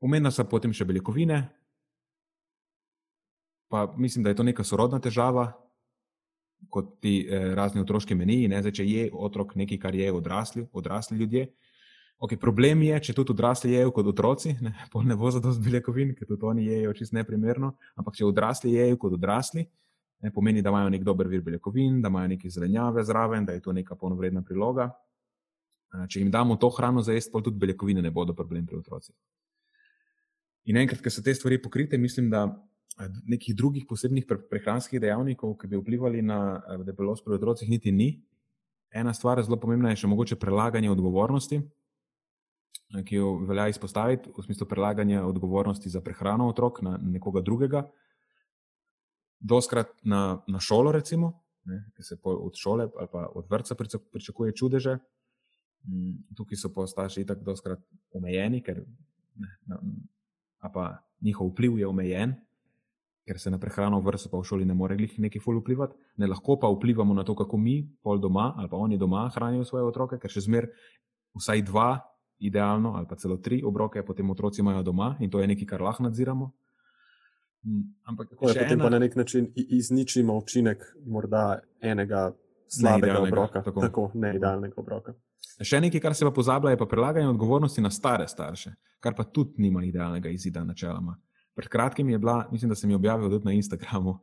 [0.00, 1.42] umenjena so potem še beljakovine.
[3.68, 5.50] Pa mislim, da je to neka sorodna težava,
[6.70, 8.48] kot ti eh, razni otroški meniji.
[8.48, 11.48] Zdaj, če je otrok nekaj, kar je odrasli, odrasli ljudje.
[12.16, 14.72] Okay, problem je, če tudi odrasli jedo kot otroci, ne,
[15.04, 17.74] ne bo za to z beljakovin, ker tudi oni jedo čisto neprimerno.
[18.00, 19.66] Ampak če odrasli jedo kot odrasli,
[20.24, 23.60] ne, pomeni, da imajo nek dober vir beljakovin, da imajo neke zelenjave zraven, da je
[23.60, 24.88] to neka polnovredna priloga.
[26.08, 29.14] Če jim damo to hrano za jesti, pa tudi beljakovine ne bodo problem pri otrocih.
[30.72, 32.48] In enkrat, ko so te stvari pokrite, mislim, da
[33.28, 38.14] nekih drugih posebnih prehranskih dejavnikov, ki bi vplivali na debelost pri otrocih, niti ni.
[38.90, 41.60] Ena stvar, zelo pomembna, je še mogoče prelaganje odgovornosti,
[43.06, 47.82] ki jo velja izpostaviti, v smislu prelaganja odgovornosti za prehrano otrok na nekoga drugega.
[49.40, 51.32] Doskrat na, na šolo, recimo,
[51.64, 53.74] ne, ki se od šole ali pa od vrca
[54.12, 54.98] pričakuje čudeže,
[55.86, 57.82] Mm, tukaj so pa starši tako doskrat
[58.14, 58.80] omejeni, ker
[59.38, 59.78] ne, na,
[60.72, 60.86] pa
[61.22, 62.34] njihov vpliv je omejen.
[63.26, 66.26] ker se na prehrano v vrtu pa v šoli ne more neki ful vplivati, ne
[66.30, 69.82] lahko pa vplivamo na to, kako mi, pol doma ali pa oni doma hranijo svoje
[69.82, 70.68] otroke, ker še zmer
[71.34, 72.06] vsaj dva,
[72.38, 75.82] idealno ali pa celo tri obroke, potem otroci imajo doma in to je nekaj, kar
[75.82, 76.52] lahko nadziramo.
[77.66, 78.84] Mm, ampak tako je, potem ena...
[78.84, 82.32] pa na nek način izničimo učinek morda enega
[82.68, 85.14] slabega obroka, tako, tako neidealnega obroka.
[85.62, 89.24] Še nekaj, kar se pa pozablja, je pa prelaganje odgovornosti na stare starše, kar pa
[89.24, 91.16] tudi nima idealnega izida, načeloma.
[91.56, 94.18] Pred kratkim je bila, mislim, da sem jo objavil tudi na Instagramu.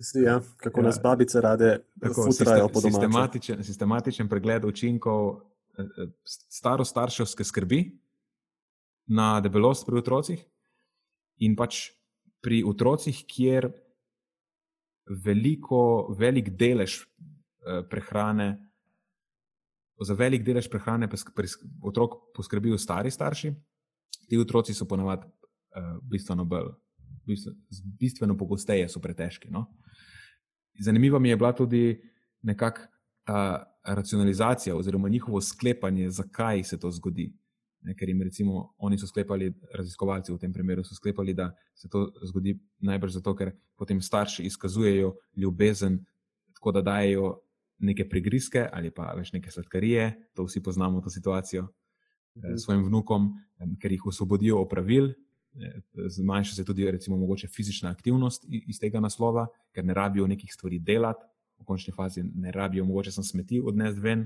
[0.00, 1.02] Si, ja, kako nas ja.
[1.02, 1.78] babice rade
[2.14, 2.92] futrajo po domu.
[2.94, 5.40] Sistematičen, sistematičen pregled učinkov
[5.78, 7.82] eh, eh, staro-starševske skrbi
[9.06, 10.44] na debelost pri otrocih
[11.38, 11.88] in pač
[12.42, 13.70] pri otrocih, kjer
[15.24, 18.68] veliko, velik delež eh, prehrane
[19.98, 21.08] za velik delež prehrane
[21.82, 23.50] otrok poskrbijo stari starši,
[24.28, 26.68] ti otroci so ponavadi uh, bistveno bolj,
[27.98, 29.50] bistveno pogosteje so pretežki.
[29.50, 29.64] No?
[30.78, 31.82] Zanimiva mi je bila tudi
[32.42, 32.86] nekakšna
[33.28, 37.32] ta racionalizacija oziroma njihovo sklepanje, zakaj se to zgodi.
[37.80, 41.88] Ne, ker jim recimo oni so sklepali, raziskovalci v tem primeru so sklepali, da se
[41.88, 46.00] to zgodi najbrž zato, ker potem starši izkazujejo ljubezen,
[46.54, 47.36] tako da dajo
[47.78, 52.84] neke prigrizke ali pa več neke sladkarije, to vsi poznamo to situacijo eh, s svojim
[52.84, 53.30] vnukom,
[53.80, 55.12] ker jih osvobodijo opravil.
[55.94, 60.78] Zmanjša se tudi, recimo, mogoče fizična aktivnost iz tega naslova, ker ne rabijo nekih stvari
[60.78, 61.24] delati,
[61.58, 64.24] v končni fazi ne rabijo, mogoče sem smeti odnesti ven,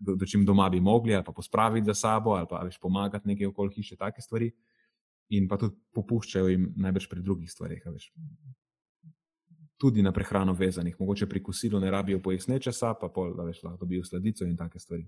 [0.00, 3.28] do, do čim doma bi mogli, ali pa pospraviti za sabo, ali pa več pomagati
[3.28, 4.52] nekaj okoli hiše, take stvari.
[5.36, 7.84] In pa tudi popuščajo jim najbrž pri drugih stvarih
[9.78, 13.62] tudi na prehrano vezanih, mogoče pri kosilu ne rabijo pojasne časa, pa pol, da veš,
[13.62, 15.06] lahko dobijo sladico in take stvari.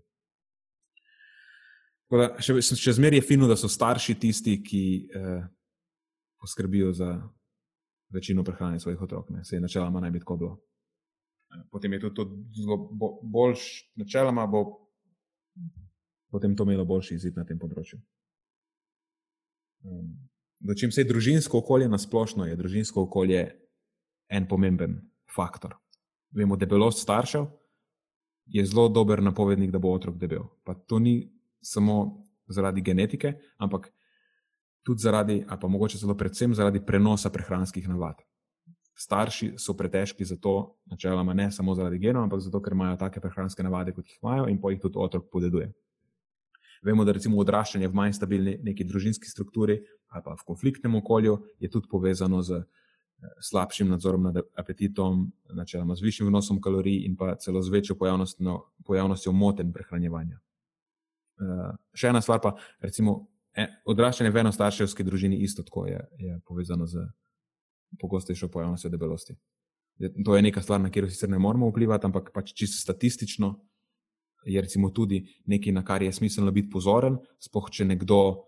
[2.11, 5.43] Da, še, še zmeraj je fino, da so starši tisti, ki eh,
[6.41, 7.11] poskrbijo za
[8.15, 9.31] večino prehrane svojih otrok.
[9.35, 9.45] Ne.
[9.45, 10.55] Se je načeloma naj bi tako bilo.
[11.71, 12.25] Potem je tudi to
[12.63, 14.65] zelo bo, boljš, načeloma bo
[16.31, 17.99] potem to imelo boljši izid na tem področju.
[19.83, 20.13] Um,
[20.61, 23.49] da čim se je družinsko okolje na splošno, je družinsko okolje
[24.31, 25.01] en pomemben
[25.35, 25.75] faktor.
[26.37, 27.49] Vemo, debelost staršev
[28.51, 30.47] je zelo dober napovednik, da bo otrok debel.
[30.65, 31.33] Pa to ni
[31.63, 33.91] samo zaradi genetike, ampak
[34.87, 38.23] tudi zaradi, ali pa mogoče celo predvsem zaradi prenosa prehranskih navad.
[39.01, 43.65] Starši so pretežki zato, načeloma ne samo zaradi genov, ampak zato, ker imajo take prehranske
[43.65, 45.71] navade, kot jih imajo, in po jih tudi otrok podeduje.
[46.85, 49.81] Vemo, da recimo odraščanje v manj stabilni neki družinski strukturi
[50.11, 52.63] ali pa v konfliktnem okolju je tudi povezano z
[53.41, 58.57] slabšim nadzorom nad apetitom, načeloma z višjim vnosom kalorij in pa celo z večjo pojavnostjo,
[58.85, 60.41] pojavnostjo moten prehranjevanja.
[61.41, 63.27] Uh, še ena stvar pa, recimo,
[63.57, 67.05] e, odraščanje v enostarševski družini isto tako je, je povezano z
[67.99, 69.35] pogostejšo pojavnostjo debelosti.
[70.25, 73.55] To je neka stvar, na katero sicer ne moremo vplivati, ampak pač čisto statistično
[74.45, 78.47] je recimo tudi nekaj, na kar je smiselno biti pozoren, spoh če nekdo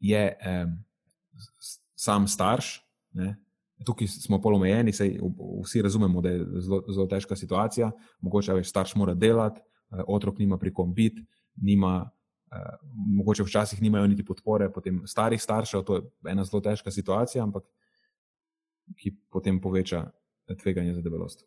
[0.00, 0.66] je eh,
[1.96, 2.76] sam starš,
[3.18, 3.34] ne,
[3.84, 4.92] Tukaj smo polomejeni,
[5.64, 7.90] vsi razumemo, da je zelo, zelo težka situacija.
[8.24, 12.10] Mogoče več starš mora delati, eh, otrok nima pri kom biti, nima,
[12.52, 12.76] eh,
[13.18, 15.84] mogoče včasih nimajo niti podpore, potem starih staršev.
[15.84, 16.02] To je
[16.32, 17.64] ena zelo težka situacija, ampak
[18.94, 20.12] ki potem poveča
[20.62, 21.42] tveganje za debelost.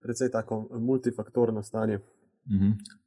[0.00, 2.00] Predvsej tako multifaktorno stanje.
[2.46, 3.00] Mm -hmm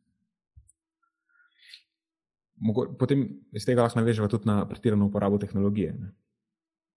[2.97, 5.93] potem iz tega lahko navežemo tudi na pretirano uporabo tehnologije.
[5.93, 6.13] Ne?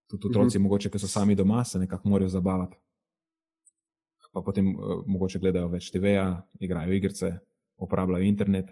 [0.06, 0.62] Tudi otroci, mm -hmm.
[0.62, 2.76] mogoče, ki so sami doma, se nekako morajo zabavati.
[4.32, 7.38] Pa potem uh, mogoče gledajo več TV-ja, igrajo igrice,
[7.76, 8.66] uporabljajo internet.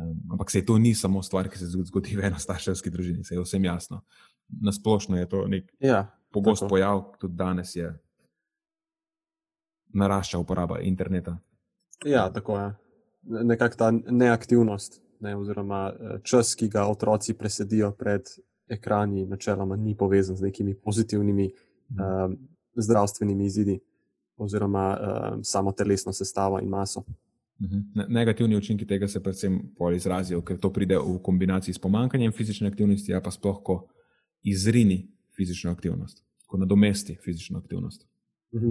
[0.00, 3.42] Um, ampak se to ni samo stvar, ki se zgodi v enostarševski družini, se je
[3.42, 4.00] vsem jasno.
[4.48, 6.68] Na splošno je to nek ja, pogost tako.
[6.68, 7.92] pojav, tudi danes je
[9.92, 11.38] narašča uporaba interneta.
[12.04, 12.70] Ja, tako je.
[13.22, 18.28] Nekakšna ta neaktivnost ne, oziroma eh, čas, ki ga otroci presedijo pred
[18.68, 21.50] ekrani, načeloma ni povezan z nekimi pozitivnimi
[21.90, 22.36] um,
[22.74, 23.80] zdravstvenimi izidi,
[24.36, 27.02] oziroma um, samo telesno sestavo in maso.
[27.60, 28.04] Mhm.
[28.08, 29.60] Negativni učinki tega se predvsem
[29.94, 33.88] izrazijo, ker to pride v kombinaciji s pomankanjem fizične aktivnosti, a pa sploh ko
[34.42, 38.06] izrini fizično aktivnost, ko nadomesti fizično aktivnost.
[38.54, 38.70] Mhm.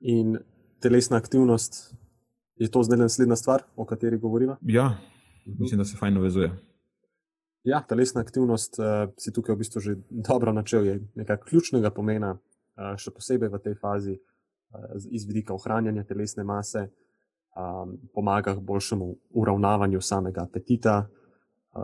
[0.00, 0.38] In
[0.80, 1.94] telesna aktivnost
[2.58, 4.56] Je to zdaj naslednja stvar, o kateri govorimo?
[4.62, 4.98] Ja,
[5.46, 6.50] mislim, da se fajn navezuje.
[7.64, 12.32] Ja, telesna aktivnost uh, si tukaj v bistvu že dobro načel, je nekaj ključnega pomena,
[12.32, 16.88] uh, še posebej v tej fazi, uh, iz vidika ohranjanja telesne mase,
[17.58, 21.06] um, pomaga k boljšemu uravnavanju samega apetita,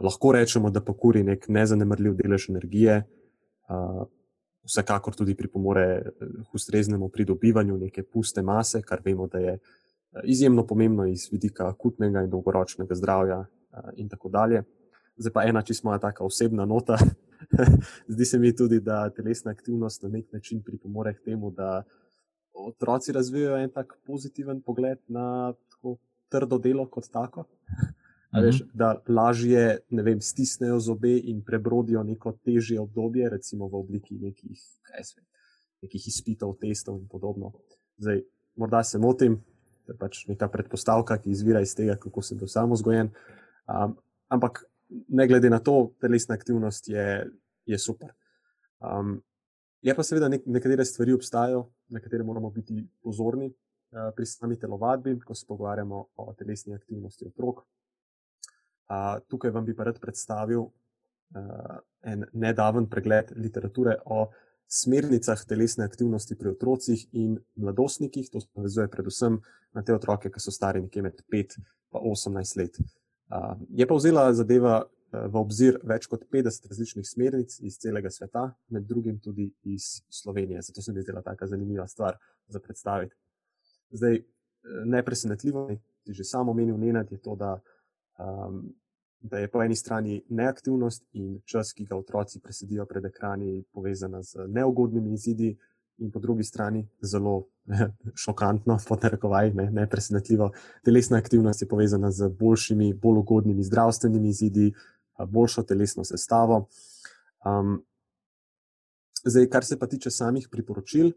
[0.03, 3.03] lahko rečemo, da pokuri nek nezanemrljiv delež energije,
[3.69, 4.05] uh,
[4.65, 9.59] vsekakor tudi pripomore k ustreznemu pridobivanju neke puste mase, kar vemo, da je
[10.25, 14.63] izjemno pomembno iz vidika akutnega in dolgoročnega zdravja uh, in tako dalje.
[15.17, 16.99] Zdaj pa ena čisto moja taka osebna nota.
[18.13, 21.83] Zdi se mi tudi, da telesna aktivnost na nek način pripomore k temu, da
[22.55, 25.97] otroci razvijajo en tak pozitiven pogled na tako
[26.29, 27.45] trdo delo kot tako.
[28.35, 28.71] Veš, mhm.
[28.75, 34.59] da lažje vem, stisnejo zobe in prebrodijo neko težje obdobje, recimo v obliki nekih,
[35.03, 35.27] svem,
[35.83, 37.53] nekih izpitov, testov in podobno.
[38.03, 38.25] Zdaj,
[38.57, 39.39] morda se motim,
[39.87, 43.13] da je pač neka predpostavka, ki izvira iz tega, kako sem bil samo vzgojen.
[43.71, 43.95] Um,
[44.29, 44.65] ampak
[45.09, 47.31] ne glede na to, telesna aktivnost je,
[47.67, 48.11] je super.
[48.81, 49.21] Um,
[49.85, 54.59] je pa seveda nek, nekatere stvari obstajajo, na katere moramo biti pozorni uh, pri sami
[54.59, 57.65] telovadbi, ko se pogovarjamo o telesni aktivnosti otrok
[59.29, 64.31] tukaj vam bi pa rad predstavil uh, en nedaven pregled literature o
[64.69, 68.31] smernicah telesne aktivnosti pri otrocih in mladostnikih.
[68.33, 69.41] To se navezuje predvsem
[69.73, 72.79] na te otroke, ki so stari nekje med 5 in 18 let.
[73.31, 74.91] Uh, je pa vzela zadeva uh,
[75.31, 80.63] v obzir več kot 50 različnih smernic iz celega sveta, med drugim tudi iz Slovenije.
[80.63, 82.17] Zato se mi zdela tako zanimiva stvar
[82.49, 83.15] za predstaviti.
[83.91, 84.23] Zdaj,
[84.85, 85.69] nepresenetljivo,
[86.05, 87.61] ti že samo omenil, Nenad, je to, da
[88.19, 88.75] um,
[89.25, 94.23] da je po eni strani neaktivnost in čas, ki ga otroci presedijo pred ekrani, povezana
[94.23, 95.55] z neugodnimi izidi,
[95.99, 97.47] in po drugi strani zelo
[98.25, 100.51] šokantno, podnarekovaj, ne, nepresenetljivo,
[100.85, 104.73] telesna aktivnost je povezana z boljšimi, bolj ugodnimi zdravstvenimi izidi,
[105.19, 106.69] boljšo telesno sestavo.
[107.45, 107.83] Um,
[109.25, 111.13] zdaj, kar se pa tiče samih priporočil.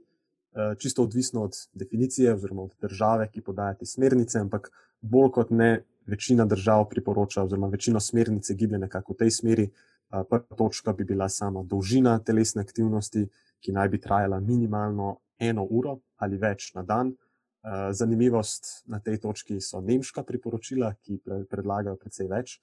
[0.77, 4.71] Čisto odvisno od definicije, oziroma od države, ki podaja te smernice, ampak
[5.01, 9.67] bolj kot ne, večina držav priporoča, oziroma večina smernice giblje nekako v tej smeri.
[10.09, 13.27] Prva točka bi bila sama dolžina telesne aktivnosti,
[13.59, 17.13] ki naj bi trajala minimalno eno uro ali več na dan.
[17.91, 21.19] Zanimivost na tej točki so nemška priporočila, ki
[21.51, 22.61] predlagajo precej več.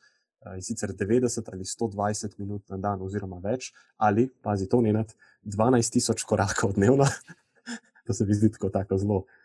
[0.52, 5.14] In sicer 90 ali 120 minut na dan, oziroma več, ali pazi to, ne nad
[5.44, 7.06] 12 tisoč korakov dnevno.
[8.06, 9.40] to se mi zdi tako, tako zelo uh,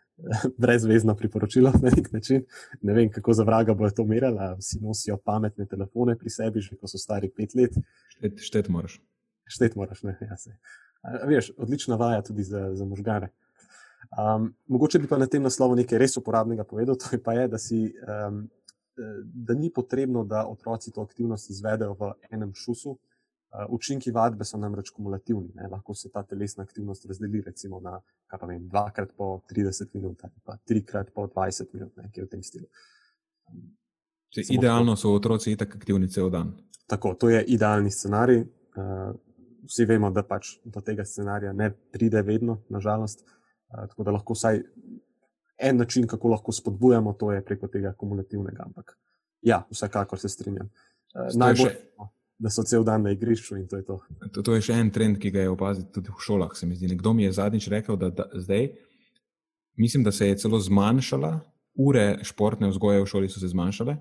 [0.57, 2.43] brezvezno priporočilo na nek način.
[2.81, 6.75] Ne vem, kako za vraga bojo to merili, vsi nosijo pametne telefone pri sebi, že
[6.75, 7.77] ko so stari pet let.
[8.17, 8.99] Štet, štet moraš.
[9.47, 10.55] Štet moraš, ne, ja se.
[11.27, 13.31] Veš, odlična vaja tudi za, za možgane.
[14.09, 17.47] Um, mogoče bi pa na tem naslovu nekaj res uporabnega povedal, to je pa je,
[17.47, 18.47] da, si, um,
[19.33, 22.97] da ni potrebno, da otroci to aktivnost izvedejo v enem šusu,
[23.49, 25.47] Uh, učinki vadbe so namreč kumulativni.
[25.55, 25.67] Ne?
[25.71, 27.95] Lahko se ta telesna aktivnost razdeli recimo na
[28.47, 32.67] vem, dvakrat po 30 minut ali pa trikrat po 20 minut, nekaj v tem stilu.
[34.29, 36.51] Če, idealno so otroci tako aktivni cel dan.
[36.85, 38.43] Tako, to je idealni scenarij.
[38.77, 39.17] Uh,
[39.65, 43.25] vsi vemo, da pač do tega scenarija ne pride vedno, nažalost.
[43.69, 44.61] Tako da lahko vsaj
[45.59, 48.63] en način, kako lahko spodbujamo, to je preko tega kumulativnega.
[48.65, 48.97] Ampak
[49.41, 50.69] ja, vsekakor se strinjam.
[51.13, 51.69] Uh, najbolj.
[51.69, 53.99] Še da so cel dan na igrišču in to je to.
[54.33, 54.43] to.
[54.43, 56.55] To je še en trend, ki ga je opaziti tudi v šolah.
[56.63, 58.69] Nekdo mi je zadnjič rekel, da, da zdaj,
[59.75, 61.33] mislim, da se je celo zmanjšala,
[61.79, 63.97] ure športne vzgoje v šoli so se zmanjšale,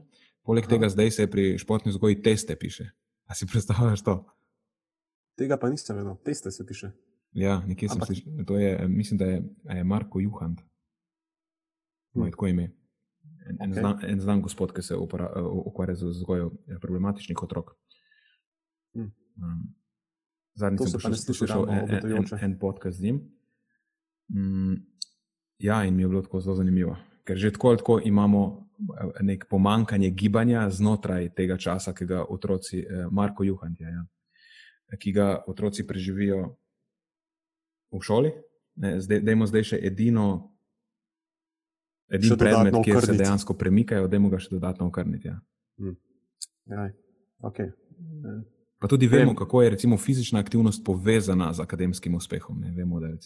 [0.47, 0.71] poleg Aha.
[0.71, 2.89] tega zdaj se pri športni vzgoji teste piše.
[3.29, 4.23] A si predstavljaš to?
[5.39, 6.95] Tega pa nisem vedel, teste se piše.
[7.37, 8.89] Ja, nekje sem slišal.
[8.89, 9.43] Mislim, da je,
[9.75, 10.63] je Marko Juhant.
[12.15, 12.31] Moj hm.
[12.31, 12.71] tako ime.
[13.49, 13.65] En, okay.
[13.65, 16.51] en, znan, en znan gospod, ki se ukvarja z vzgojo
[16.81, 17.75] problematičnih otrok.
[18.95, 19.13] Hmm.
[19.37, 19.75] Um,
[20.59, 23.21] Zadnjič sem pa poslušal en, en, en podcast z njim.
[24.35, 24.77] Um,
[25.59, 28.69] ja, in mi je bilo tako zelo zanimivo, ker že tako ali tako imamo
[29.01, 34.05] eh, nek pomankanje gibanja znotraj tega časa, ki ga otroci, eh, Marko Juhant, ja,
[34.99, 36.57] ki ga otroci preživijo
[37.93, 38.33] v šoli.
[38.79, 40.55] Zdaj, dajmo zdaj še edino.
[42.09, 45.29] Edini predmet, kjer se dejansko premikajo, da mu ga še dodatno okrniti.
[45.29, 45.41] Ja.
[45.79, 45.97] Hmm.
[46.69, 46.89] Ja,
[47.45, 47.71] okay.
[48.79, 52.61] Pa tudi vemo, kako je recimo, fizična aktivnost povezana z akademskim uspehom.
[52.61, 52.71] Ne?
[52.77, 53.19] Vemo, da je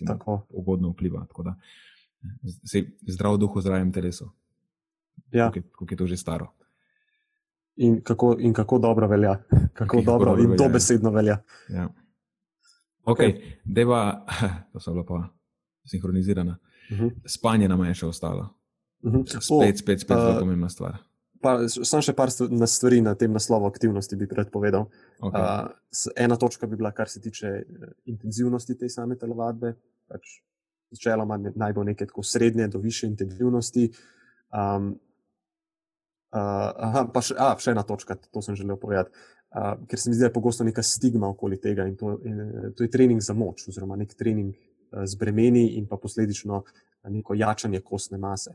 [0.48, 1.26] ugodno vpliva.
[1.44, 1.54] Da,
[3.06, 4.30] zdrav duh v zdravem telesu.
[5.32, 5.50] Ja.
[5.50, 6.52] Kako je to že staro.
[7.76, 9.36] In kako, in kako dobro velja,
[9.78, 10.68] kako dobro, dobro in to ja.
[10.68, 11.38] besedno velja.
[11.68, 11.88] Ja.
[13.04, 13.40] Ok, okay.
[13.64, 14.24] deva,
[14.72, 15.28] to so bila pa
[15.84, 16.58] sinhronizirana.
[16.90, 17.06] Uh mhm.
[17.06, 17.12] -huh.
[17.26, 18.61] Spanje nam je še ostalo.
[19.02, 19.12] Uh.
[19.12, 19.40] -huh.
[19.40, 20.98] Spet, spet, spet, zelo uh, pomembna stvar.
[21.66, 24.86] Sam še par stvari na tem naslovu aktivnosti bi predpovedal.
[25.18, 25.42] Okay.
[25.42, 29.74] Uh, ena točka bi bila, kar se tiče uh, intenzivnosti te same telovadbe.
[30.08, 30.38] Pač
[30.92, 33.90] Načeloma naj bo nekaj tako srednje do više intenzivnosti.
[34.52, 34.98] Um,
[36.32, 39.10] aha, pa še, a, še ena točka, to sem želel povedati.
[39.52, 42.72] Uh, ker se mi zdi, da je pogosto neka stigma okoli tega in to, in,
[42.76, 46.62] to je trening za moč, oziroma nek trening uh, z bremeni in pa posledično
[47.12, 48.54] neko jačanje kostne mase.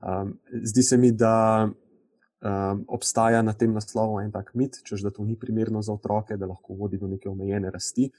[0.00, 0.34] Um,
[0.64, 5.24] zdi se mi, da um, obstaja na tem naslovu en tak mit, čež da to
[5.24, 8.10] ni primerno za otroke, da lahko vodi do neke omejene rasti.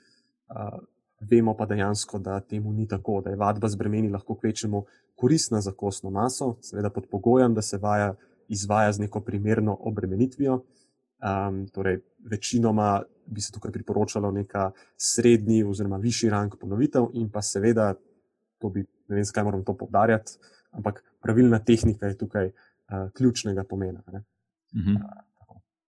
[0.49, 0.77] Uh,
[1.21, 4.83] vemo pa dejansko, da temu ni tako, da je vadba z bremeni lahko kvečemo
[5.15, 8.13] koristna za kostno maso, seveda pod pogojem, da se vaja
[8.49, 10.61] izvaja z neko primerno obremenitvijo.
[11.21, 17.41] Um, torej, večinoma bi se tukaj priporočalo neka srednji oziroma višji rang ponovitev, in pa
[17.41, 17.93] seveda,
[18.59, 20.37] to bi, ne vem, zakaj moram to povdarjati,
[20.71, 24.01] ampak pravilna tehnika je tukaj uh, ključnega pomena.
[24.75, 24.95] Mhm.
[24.95, 25.01] Uh,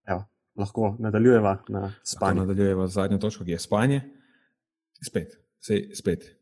[0.05, 0.25] evo,
[0.55, 2.39] lahko nadaljujeva na spanje.
[2.39, 4.01] Nadaljujeva z zadnjo točko, ki je spanje.
[5.05, 6.35] Spet, sej, spet.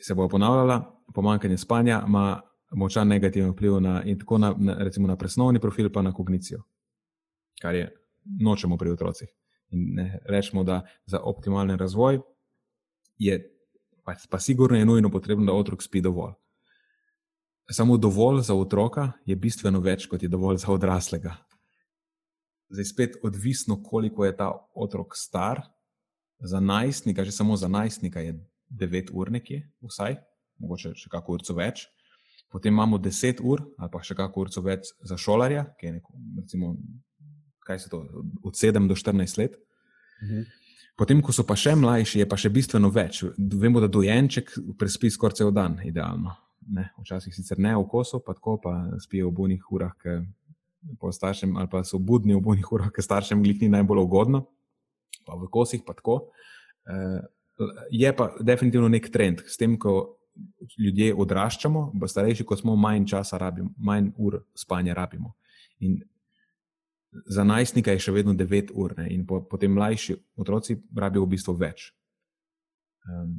[0.00, 2.40] se bo ponavljala, pomankanje spanja ima
[2.70, 6.62] močan negativen vpliv na, tako na, na, recimo na presnovni profil, pa na kognicijo,
[7.62, 7.96] kar je
[8.44, 9.28] nočemo pri otrocih.
[9.70, 12.20] In ne, rečemo, da za optimalen razvoj
[13.18, 13.58] je
[14.04, 16.32] pa, pa sigurno je nujno potrebno, da otrok spi dovolj.
[17.70, 21.34] Samo dovolj za otroka je bistveno več, kot je dovolj za odraslega.
[22.72, 25.60] Zdaj, spet odvisno, koliko je ta otrok star.
[26.40, 28.38] Za najstnika, že samo za najstnika je
[28.70, 30.16] 9 ur nekje, vsaj,
[30.62, 31.88] mogoče še kako urco več.
[32.48, 36.14] Potem imamo 10 ur ali pa še kako urco več za šolarja, ki je neko,
[36.40, 36.72] recimo,
[37.66, 38.04] kaj se to,
[38.44, 39.58] od 7 do 14 let.
[40.22, 40.46] Mhm.
[40.98, 43.20] Potem, ko so pa še mlajši, je pa še bistveno več.
[43.38, 46.32] Vemo, da dojenček prespi skoraj cel dan, idealno.
[46.68, 46.90] Ne?
[47.00, 51.68] Včasih sicer ne v kosu, pa tako pa spijo v bunih urah, ki staršem, ali
[51.70, 54.44] pa so budni v bunih urah, ki staršem glih ni najbolj ugodno,
[55.24, 56.28] pa v kosih pa tako.
[56.88, 57.20] Eh,
[57.90, 60.18] je pa definitivno nek trend, s tem, ko
[60.78, 65.34] ljudje odraščamo, pa starejši, kot smo, manj časa rabimo, manj ur spanja rabimo.
[65.82, 65.98] In
[67.26, 69.08] za najstnika je še vedno 9 ur, ne?
[69.14, 71.88] in po, potem mlajši otroci rabijo v bistvu več.
[73.08, 73.38] Um,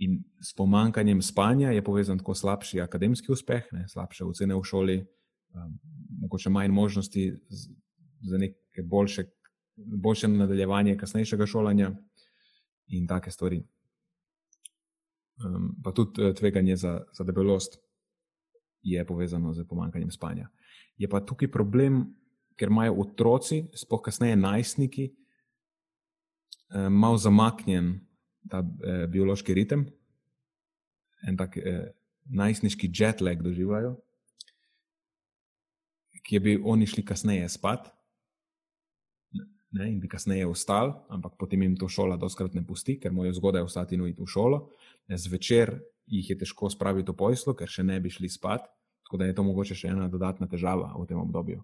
[0.00, 3.88] in s pomankanjem spanja je povezan tako slabši akademski uspeh, ne?
[3.88, 4.96] slabše ocene v šoli,
[5.54, 5.74] um,
[6.22, 7.26] mogoče manj možnosti
[8.20, 9.24] za neke boljše,
[9.76, 11.92] boljše nadaljevanje kasnejšega šolanja
[12.88, 13.62] in take stvari
[15.44, 17.78] um, pa tudi eh, tveganje za, za debelost
[18.82, 20.48] je povezano z pomankanjem spanja.
[20.96, 22.14] Je pa tukaj problem,
[22.56, 25.10] ker imajo otroci, spoh kasneje najstniki,
[26.74, 28.00] um, malo zamaknjen
[28.48, 29.84] ta eh, biološki ritem,
[31.28, 31.90] en tak eh,
[32.30, 33.96] najstniški jet lag doživljajo,
[36.24, 37.90] ki bi oni šli kasneje spat
[39.70, 43.38] ne, in bi kasneje ostali, ampak potem jim to šola doskrat ne pusti, ker morajo
[43.38, 44.60] zgodaj ostati in uiti v šolo.
[45.08, 45.76] Zvečer
[46.10, 48.66] jih je težko spraviti v poslo, ker še ne bi šli spat,
[49.06, 51.62] tako da je to mogoče še ena dodatna težava v tem obdobju.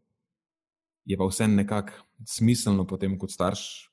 [1.06, 3.90] Je pa vse nekako smiselno potem kot starš,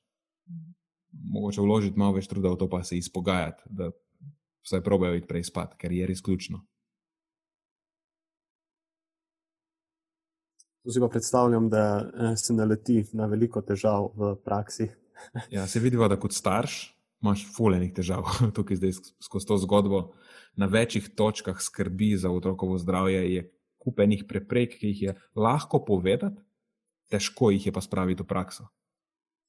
[1.34, 3.90] mogoče vložiti malo več truda v to, pa se izpogajati, da
[4.64, 6.62] vsaj probejo iti prej spat, ker je res ključno.
[10.84, 14.90] To si pa predstavljam, da eh, se naleti na veliko težav v praksi.
[15.50, 16.94] ja, se vidi, da kot starš
[17.24, 18.92] imaš fulejnih težav tukaj zdaj
[19.24, 20.02] skozi to zgodbo.
[20.60, 23.46] Na večjih točkah skrbi za otrokovo zdravje je
[23.80, 26.40] kupenih preprek, ki jih je lahko povedati,
[27.10, 28.68] težko jih je pa spraviti v prakso.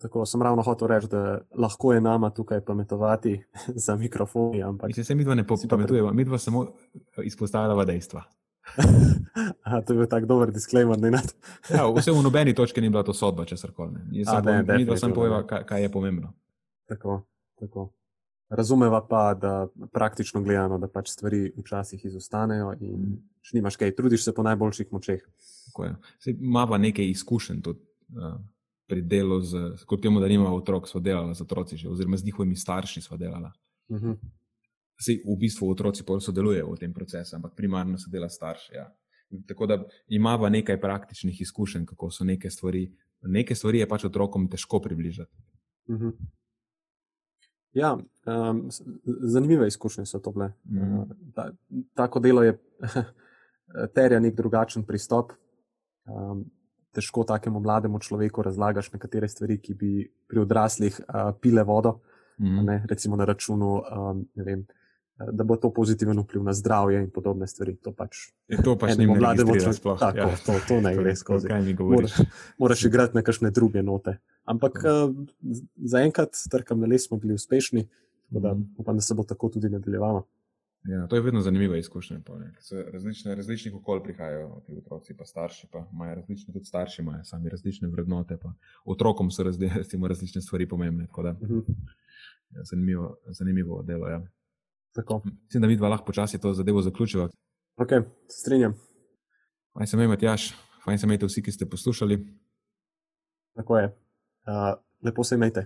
[0.02, 3.44] Tako sem ravno hotel reči, da lahko je nama tukaj pametovati
[3.86, 4.64] za mikrofoni.
[4.64, 4.92] Ampak...
[5.04, 6.68] Se mi dva ne pametujemo, mi dva samo
[7.24, 8.24] izpostavljamo dejstva.
[9.66, 11.00] Aha, to je bil tako dober disclaimer.
[11.76, 14.02] ja, vse v nobeni točki ni bila to sodba, če se karkoli.
[14.10, 16.34] Mi pa sem povedal, kaj, kaj je pomembno.
[16.90, 17.22] Tako,
[17.60, 17.92] tako.
[18.50, 23.22] Razumeva pa, da praktično gledano, da pač stvari včasih izostanejo in mm.
[23.54, 25.24] nimaš kaj, trudiš se po najboljših močeh.
[26.40, 27.82] Mava nekaj izkušenj tudi
[28.14, 28.38] uh,
[28.88, 32.26] pri delu, z, kot temu, da nima otrok, so delala z otroci, že, oziroma z
[32.26, 33.52] njihovimi starši so delala.
[33.88, 34.12] Uh mhm.
[34.12, 34.18] -huh.
[35.00, 38.70] Sej, v bistvu otroci sodelujejo v tem procesu, ampak primarno se dela starš.
[38.74, 38.96] Ja.
[39.48, 42.92] Tako da imamo nekaj praktičnih izkušenj, kako so neke stvari.
[43.22, 45.32] Neke stvari je pač otrokom težko približati.
[45.88, 46.08] Uh mhm.
[46.08, 46.14] -huh.
[47.74, 48.70] Ja, um,
[49.22, 50.46] zanimive izkušnje so to bile.
[50.66, 50.96] Uh mhm.
[50.96, 51.34] -huh.
[51.36, 51.52] Ta,
[51.94, 52.60] tako delo je
[53.96, 55.32] terja nek drugačen pristop.
[56.06, 56.52] Um,
[56.96, 59.92] težko takemu mlademu človeku razlagaš nekatere stvari, ki bi
[60.28, 62.00] pri odraslih uh, pile vodo,
[62.40, 62.66] -huh.
[62.66, 64.66] ne, recimo na računu um, vem,
[65.32, 67.76] da bo to pozitiven vpliv na zdravje in podobne stvari.
[67.84, 68.18] To pač,
[68.52, 69.72] je to pač ne mlade moče.
[69.80, 70.32] Tako, ja.
[70.46, 71.48] to, to ne gre skozi.
[71.80, 72.18] Moraš,
[72.60, 74.18] moraš igrati na kakšne druge note.
[74.44, 75.14] Ampak uh,
[75.80, 77.88] zaenkrat, trkam na les, smo bili uspešni,
[78.28, 78.64] tako da mhm.
[78.78, 80.26] upam, da se bo tako tudi nadaljevalo.
[80.88, 82.20] Ja, to je vedno zanimiva izkušnja.
[82.94, 85.68] Različne, različnih okolij prihajajo ti otroci, pa starši.
[85.72, 88.38] Pa imajo različne, tudi starši imajo sami različne vrednote.
[88.86, 91.08] Otrokom so razli, recimo, različne stvari pomembne.
[91.24, 91.54] Da, uh mhm.
[91.54, 91.64] -huh.
[92.50, 94.08] ja, zanimivo, zanimivo delo.
[94.08, 94.22] Ja.
[95.24, 97.30] Mislim, da vidva lahko počasi to zadevo zaključiva.
[97.78, 97.90] Ok,
[98.30, 98.74] strinjam.
[99.74, 100.54] Fajn se imejte, Jaš,
[100.84, 102.28] fajn se imejte vsi, ki ste poslušali.
[103.56, 103.86] Tako je.
[103.86, 105.66] Uh, lepo se imejte.